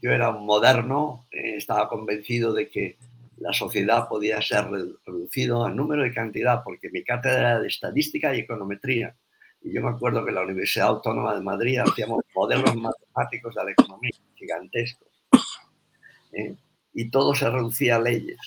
[0.02, 2.98] yo era un moderno, eh, estaba convencido de que
[3.38, 4.66] la sociedad podía ser
[5.06, 9.16] reducido a número y cantidad, porque mi cátedra era de estadística y econometría.
[9.62, 13.64] Y yo me acuerdo que en la Universidad Autónoma de Madrid hacíamos modelos matemáticos de
[13.64, 15.08] la economía gigantescos.
[16.32, 16.56] ¿eh?
[16.94, 18.40] Y todo se reducía a leyes.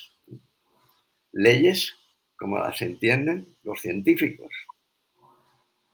[1.33, 1.95] Leyes
[2.39, 4.49] como las entienden los científicos,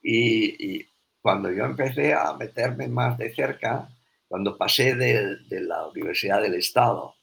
[0.04, 0.86] y,
[1.24, 3.88] cuando yo empecé a meterme más de cerca,
[4.28, 7.14] cuando pasé de, la Universidad del Estado,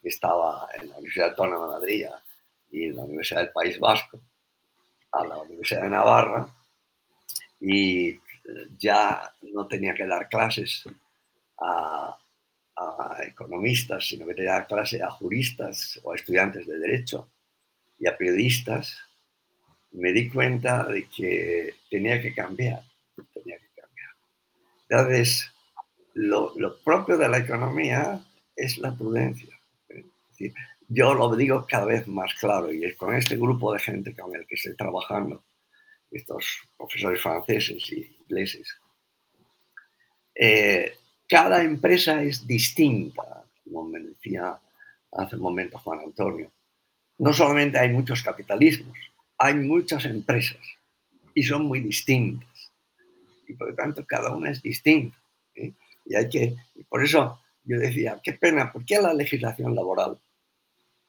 [0.00, 2.06] que estaba en la Universidad Autónoma de Madrid
[2.70, 4.18] y en la Universidad del País Vasco,
[5.12, 6.48] a la Universidad de Navarra,
[7.60, 8.18] y
[8.78, 10.84] ya no tenía que dar clases
[11.60, 12.16] a,
[12.76, 17.28] a economistas, sino que tenía que dar clases a juristas o a estudiantes de derecho
[17.98, 18.96] y a periodistas,
[19.92, 22.87] me di cuenta de que tenía que cambiar,
[23.26, 24.10] tenía que cambiar.
[24.88, 25.52] Entonces,
[26.14, 28.20] lo, propio de la economía
[28.56, 29.54] es la prudencia.
[30.88, 34.34] yo lo digo cada vez más claro y es con este grupo de gente con
[34.34, 35.44] el que estoy trabajando,
[36.10, 36.44] estos
[36.76, 38.76] profesores franceses y ingleses.
[40.34, 40.94] Eh,
[41.28, 44.58] cada empresa es distinta, como me decía
[45.12, 46.50] hace un momento Juan Antonio.
[47.18, 48.96] No solamente hay muchos capitalismos,
[49.36, 50.60] hay muchas empresas
[51.34, 52.47] y son muy distintas.
[53.48, 55.18] Y por lo tanto, cada una es distinta.
[55.54, 56.56] Y hay que,
[56.88, 60.18] por eso yo decía, qué pena, ¿por qué la legislación laboral,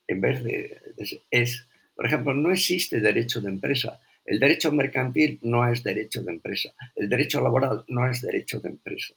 [0.07, 0.81] en vez de,
[1.29, 4.01] es, por ejemplo, no existe derecho de empresa.
[4.25, 6.73] El derecho mercantil no es derecho de empresa.
[6.95, 9.13] El derecho laboral no es derecho de empresa.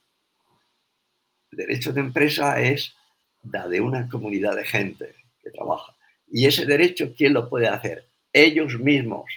[1.51, 2.94] El derecho de empresa es
[3.51, 5.94] la de una comunidad de gente que trabaja.
[6.31, 8.07] Y ese derecho, ¿quién lo puede hacer?
[8.32, 9.31] ellos mismos,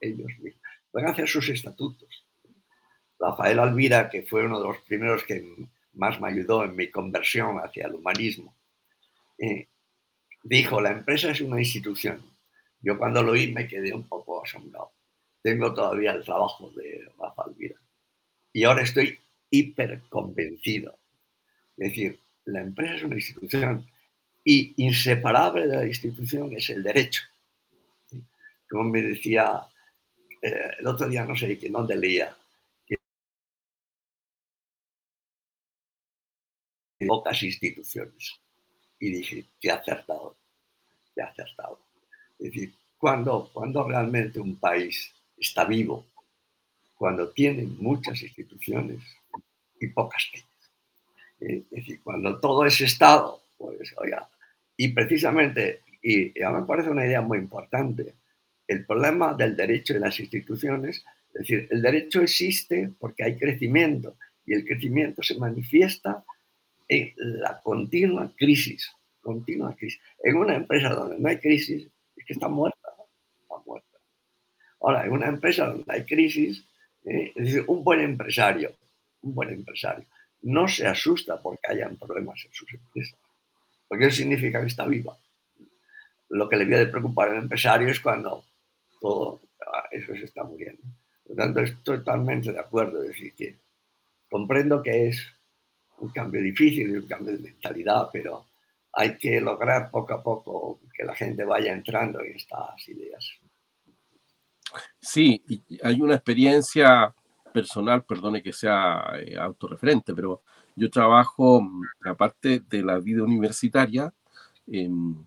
[0.00, 0.62] ellos mismos,
[0.92, 2.24] van a hacer sus estatutos.
[3.20, 7.58] Rafael Alvira, que fue uno de los primeros que más me ayudó en mi conversión
[7.58, 8.54] hacia el humanismo,
[9.38, 9.68] eh,
[10.42, 12.22] dijo, la empresa es una institución.
[12.80, 14.92] Yo cuando lo oí me quedé un poco asombrado.
[15.42, 17.76] Tengo todavía el trabajo de Rafael Alvira.
[18.52, 19.18] Y ahora estoy
[19.50, 20.98] hiper convencido.
[21.76, 23.86] Es decir, la empresa es una institución
[24.42, 27.22] y inseparable de la institución es el derecho
[28.70, 29.62] como me decía
[30.40, 32.34] eh, el otro día, no sé dónde leía,
[32.86, 32.96] que
[37.06, 38.40] pocas instituciones.
[39.02, 40.36] y dije, qué acertado,
[41.14, 41.80] qué acertado.
[42.38, 46.06] Es decir, cuando, cuando realmente un país está vivo,
[46.94, 49.00] cuando tiene muchas instituciones
[49.80, 50.46] y pocas leyes.
[51.40, 54.28] Eh, es decir, cuando todo es Estado, pues, oiga,
[54.76, 58.14] y precisamente, y, a mí me parece una idea muy importante,
[58.68, 64.16] el problema del derecho y las instituciones, es decir, el derecho existe porque hay crecimiento
[64.44, 66.22] y el crecimiento se manifiesta
[66.90, 68.90] en la continua crisis,
[69.20, 70.00] continua crisis.
[70.24, 71.86] En una empresa donde no hay crisis,
[72.16, 72.90] es que está muerta,
[73.40, 73.98] está muerta.
[74.80, 76.64] Ahora, en una empresa donde hay crisis,
[77.04, 78.74] eh, es decir, un buen empresario,
[79.22, 80.04] un buen empresario,
[80.42, 83.20] no se asusta porque hayan problemas en sus empresas,
[83.86, 85.16] porque eso significa que está viva.
[86.30, 88.44] Lo que le debe de preocupar al empresario es cuando
[89.00, 90.82] todo ah, eso se está muriendo.
[91.22, 93.58] Por lo tanto, estoy totalmente de acuerdo, es decir, que
[94.28, 95.39] comprendo que es
[96.00, 98.46] un cambio difícil, un cambio de mentalidad, pero
[98.92, 103.32] hay que lograr poco a poco que la gente vaya entrando en estas ideas.
[105.00, 105.42] Sí,
[105.82, 107.14] hay una experiencia
[107.52, 110.42] personal, perdone que sea eh, autorreferente, pero
[110.76, 114.12] yo trabajo, mm, aparte de la vida universitaria,
[114.66, 115.24] em,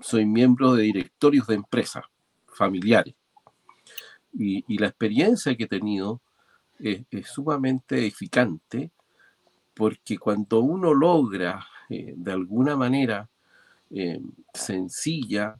[0.00, 2.04] soy miembro de directorios de empresas
[2.46, 3.14] familiares.
[4.34, 6.20] Y, la experiencia que he tenido
[6.78, 8.90] es, sumamente edificante
[9.74, 13.28] porque cuando uno logra eh, de alguna manera
[13.90, 15.58] em, sencilla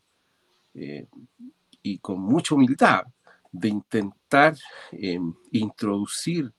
[0.74, 1.06] eh,
[1.82, 3.04] y con mucha humildad
[3.50, 4.56] de intentar
[5.50, 6.52] introducir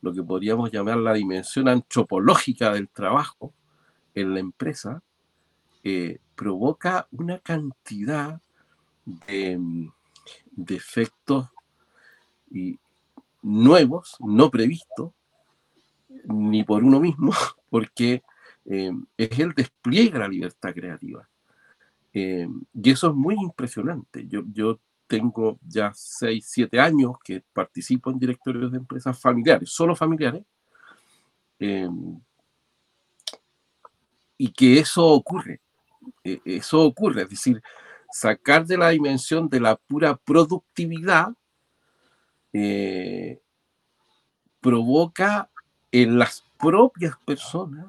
[0.00, 3.52] lo que podríamos llamar la dimensión antropológica del trabajo
[4.14, 5.02] en la empresa,
[5.84, 8.40] eh, provoca una cantidad
[9.04, 9.90] de, em,
[10.68, 11.48] efectos
[12.50, 12.78] y
[13.42, 15.12] nuevos, no previstos,
[16.24, 17.32] ni por uno mismo,
[17.70, 18.22] porque
[18.64, 21.28] em, es el despliegue de la libertad creativa.
[22.12, 24.26] y eso es muy impresionante.
[24.26, 29.94] Yo, yo tengo ya 6, 7 años que participo en directorios de empresas familiares, solo
[29.94, 30.44] familiares,
[31.58, 32.20] em,
[34.38, 35.60] y que eso ocurre,
[36.24, 37.62] eso ocurre, es decir,
[38.10, 41.28] sacar de la dimensión de la pura productividad
[42.52, 43.40] eh,
[44.60, 45.50] provoca
[45.92, 47.86] en las propias personas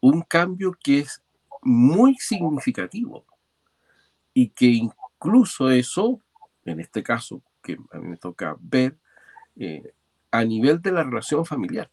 [0.00, 1.22] un cambio que es
[1.62, 3.24] muy significativo
[4.34, 6.20] y que incluso eso,
[6.64, 8.98] en este caso, que a mí me toca ver,
[9.56, 9.94] eh,
[10.30, 11.90] a nivel de la relación familiar,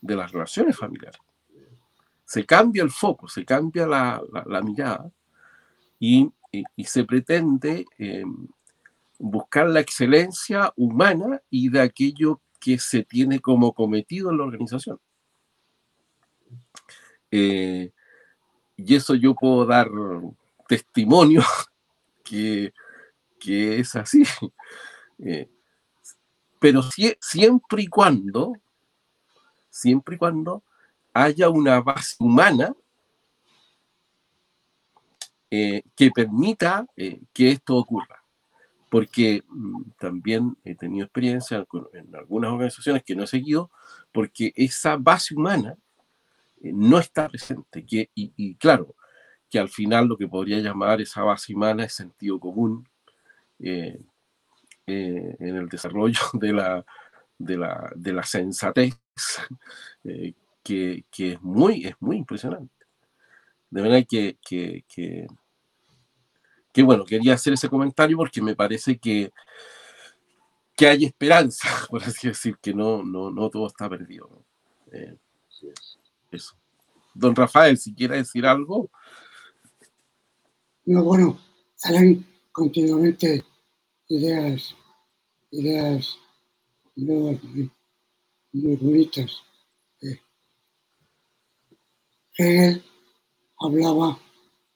[0.00, 1.20] de las relaciones familiares.
[2.24, 4.22] Se cambia el foco, se cambia la,
[4.62, 5.10] mirada
[5.98, 6.32] y,
[6.84, 8.24] se pretende eh,
[9.18, 15.00] buscar la excelencia humana y de aquello que se tiene como cometido en la organización.
[17.30, 17.90] Eh,
[18.76, 19.88] y eso yo puedo dar
[20.68, 21.42] testimonio
[22.24, 22.72] que,
[23.42, 24.22] es así.
[25.18, 25.48] Eh,
[26.58, 26.82] pero
[27.20, 28.52] siempre y cuando,
[29.70, 30.62] siempre y cuando
[31.14, 32.74] haya una base humana
[35.50, 38.19] eh, que permita que esto ocurra.
[38.90, 41.64] Porque mm, también he tenido experiencia
[41.94, 43.70] en algunas organizaciones que no he seguido,
[44.12, 45.78] porque esa base humana
[46.60, 47.84] no está presente.
[47.86, 48.94] Que, y, claro,
[49.48, 52.86] que al final lo que podría llamar esa base humana es sentido común
[53.58, 53.98] eh,
[54.86, 56.84] eh, en el desarrollo de la,
[57.38, 58.94] de la, de la sensatez,
[60.04, 62.74] eh, que, que, es, muy, es muy impresionante.
[63.70, 65.26] De verdad que, que, que,
[66.82, 69.32] bueno, quería hacer ese comentario porque me parece que,
[70.76, 74.28] que hay esperanza, por así decir, que no, no, no todo está perdido.
[76.30, 76.56] eso.
[77.14, 78.90] Don Rafael, si quiere decir algo.
[80.86, 81.38] No, bueno,
[81.76, 83.44] salen continuamente
[84.08, 84.74] ideas,
[85.50, 86.18] ideas
[86.96, 87.42] nuevas,
[88.52, 89.42] muy, bonitas.
[90.02, 90.20] Eh,
[92.36, 92.84] Hegel
[93.58, 94.18] hablaba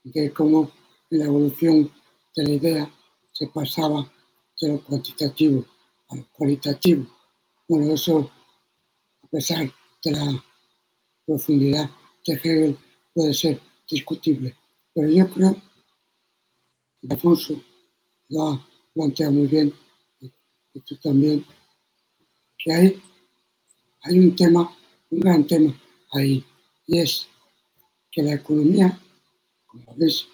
[0.04, 0.70] de cómo
[1.10, 1.90] la evolución
[2.36, 2.94] de la idea
[3.32, 4.10] se pasaba
[4.60, 5.64] de lo cuantitativo
[6.08, 7.06] a lo cualitativo.
[7.68, 8.30] Bueno, eso,
[9.22, 9.72] a pesar
[10.04, 10.44] de la
[11.26, 11.90] profundidad
[12.26, 12.78] de Hegel,
[13.12, 14.56] puede ser discutible.
[14.94, 15.56] Pero yo creo
[17.10, 17.62] Alfonso
[18.30, 19.72] lo ha planteado muy bien,
[20.20, 21.44] y tú también,
[22.58, 23.02] que hay,
[24.02, 24.76] hay un tema,
[25.10, 25.78] un gran tema
[26.12, 26.44] ahí,
[26.86, 27.28] y es
[28.10, 28.98] que la economía,
[29.66, 30.26] como habéis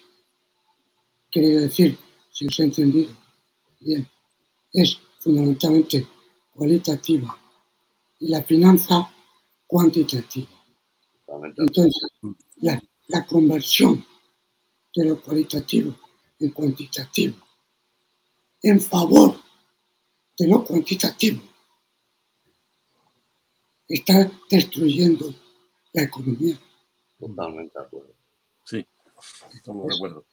[1.31, 1.97] querido decir,
[2.31, 3.13] si os he entendido
[3.79, 4.07] bien,
[4.73, 6.07] es fundamentalmente
[6.53, 7.37] cualitativa
[8.19, 9.11] y la finanza
[9.67, 10.49] cuantitativa.
[11.57, 11.93] Entonces,
[12.57, 14.05] la, la conversión
[14.93, 15.95] de lo cualitativo
[16.39, 17.37] en cuantitativo
[18.61, 19.37] en favor
[20.37, 21.41] de lo cuantitativo
[23.87, 25.33] está destruyendo
[25.93, 26.57] la economía.
[27.19, 28.15] Totalmente de acuerdo.
[28.63, 28.87] Sí,
[29.53, 30.25] estamos de acuerdo.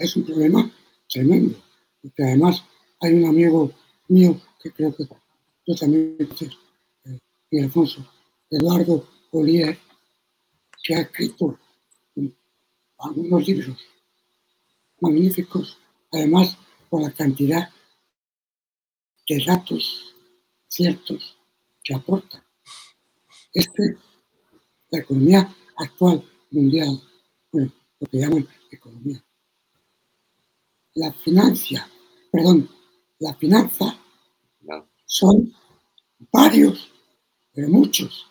[0.00, 0.72] Es un problema
[1.10, 1.62] tremendo,
[2.00, 2.64] porque además
[3.02, 3.70] hay un amigo
[4.08, 6.16] mío que creo que yo también
[7.04, 8.10] eh, Alfonso,
[8.48, 9.78] Eduardo Olier,
[10.82, 11.58] que ha escrito
[12.96, 13.76] algunos libros
[15.00, 15.76] magníficos,
[16.10, 16.56] además
[16.88, 17.68] por la cantidad
[19.28, 20.14] de datos
[20.66, 21.36] ciertos
[21.84, 22.42] que aporta.
[23.52, 23.96] Es que
[24.92, 27.02] la economía actual mundial,
[27.52, 29.22] bueno, lo que llaman economía,
[30.94, 31.88] la financia,
[32.32, 32.68] perdón,
[33.18, 33.98] la finanza
[34.62, 35.52] No, son
[36.32, 36.90] varios,
[37.52, 38.26] pero muchos,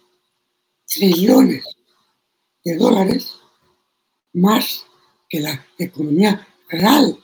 [0.86, 1.66] trillones
[2.64, 3.36] de dólares
[4.34, 4.86] más
[5.28, 7.18] que la economía real.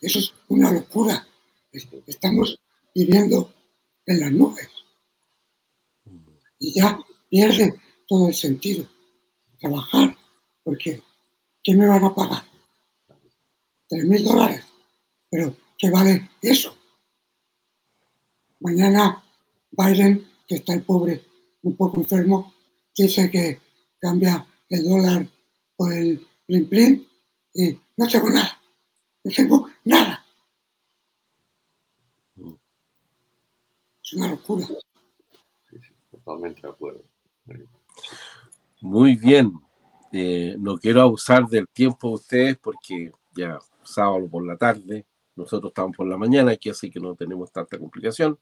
[0.00, 1.26] Eso es una locura.
[1.72, 2.58] Es- Estamos
[2.94, 3.52] viviendo
[4.06, 4.68] en las nubes
[6.58, 7.78] y ya pierde
[8.08, 8.86] todo el sentido
[9.60, 10.16] trabajar
[10.64, 11.02] porque
[11.66, 12.44] ¿qué me van a pagar?
[13.88, 14.64] Tres mil dólares.
[15.28, 16.76] Pero ¿qué vale eso?
[18.60, 19.20] Mañana
[19.72, 21.24] Biden, que está el pobre
[21.62, 22.54] un poco enfermo,
[22.96, 23.60] dice que
[23.98, 25.26] cambia el dólar
[25.74, 27.08] por el plin plin
[27.52, 28.60] y no tengo nada.
[29.24, 30.24] No tengo nada.
[34.04, 34.68] Es una locura.
[36.12, 37.04] totalmente de acuerdo.
[38.80, 39.65] Muy bien.
[40.12, 45.04] Eh, no quiero abusar del tiempo de ustedes porque ya sábado por la tarde,
[45.34, 48.38] nosotros estamos por la mañana aquí, así que no tenemos tanta complicación.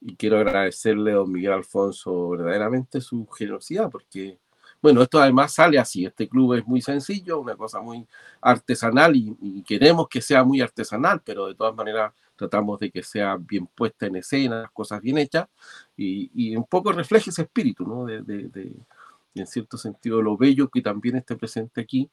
[0.00, 4.38] Y quiero agradecerle a don Miguel Alfonso verdaderamente su generosidad, porque,
[4.82, 6.04] bueno, esto además sale así.
[6.04, 8.06] Este club es muy sencillo, una cosa muy
[8.40, 13.02] artesanal y, y queremos que sea muy artesanal, pero de todas maneras tratamos de que
[13.02, 15.46] sea bien puesta en escena, las cosas bien hechas
[15.96, 18.04] y, y un poco refleje ese espíritu, ¿no?
[18.04, 18.74] De, de- de-
[19.40, 22.10] en cierto sentido, lo bello que también esté presente aquí,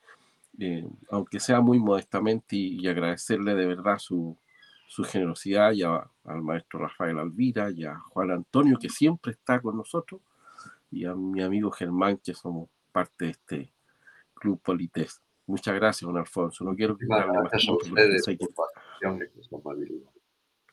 [0.59, 4.37] eh, aunque sea muy modestamente, y, y agradecerle de verdad su,
[4.87, 9.59] su generosidad y a- al maestro Rafael Alvira y a Juan Antonio, que siempre está
[9.61, 10.21] con nosotros,
[10.91, 13.71] y a mi amigo Germán, que somos parte de este
[14.33, 15.21] Club Polités.
[15.45, 16.63] Muchas gracias, don Alfonso.
[16.63, 18.45] No quiero más gracias a ustedes que-
[19.01, 20.09] y por su amabilidad.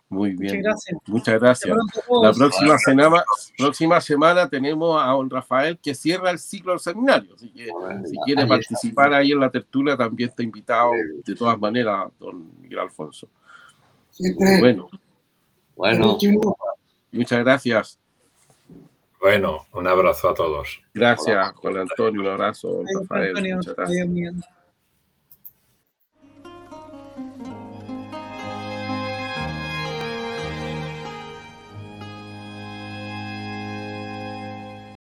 [0.09, 0.63] Muy Muchas bien.
[0.63, 0.99] gracias.
[1.07, 1.77] Muchas gracias.
[2.23, 3.25] La próxima semana,
[3.59, 7.35] próxima semana tenemos a don Rafael que cierra el ciclo del seminario.
[7.35, 8.55] Así que Bueno, si ahí quiere está.
[8.55, 10.93] participar ahí en la tertulia, también está invitado
[11.25, 13.29] de todas maneras, don Miguel Alfonso.
[14.11, 14.89] Siempre Bueno,
[15.75, 16.17] Bueno,
[17.13, 17.99] muchas gracias.
[19.21, 20.81] Bueno, un abrazo a todos.
[20.95, 22.21] Gracias, Juan Antonio.
[22.21, 23.29] Un abrazo, Rafael.
[23.31, 23.57] Antonio.
[23.57, 24.07] Muchas gracias.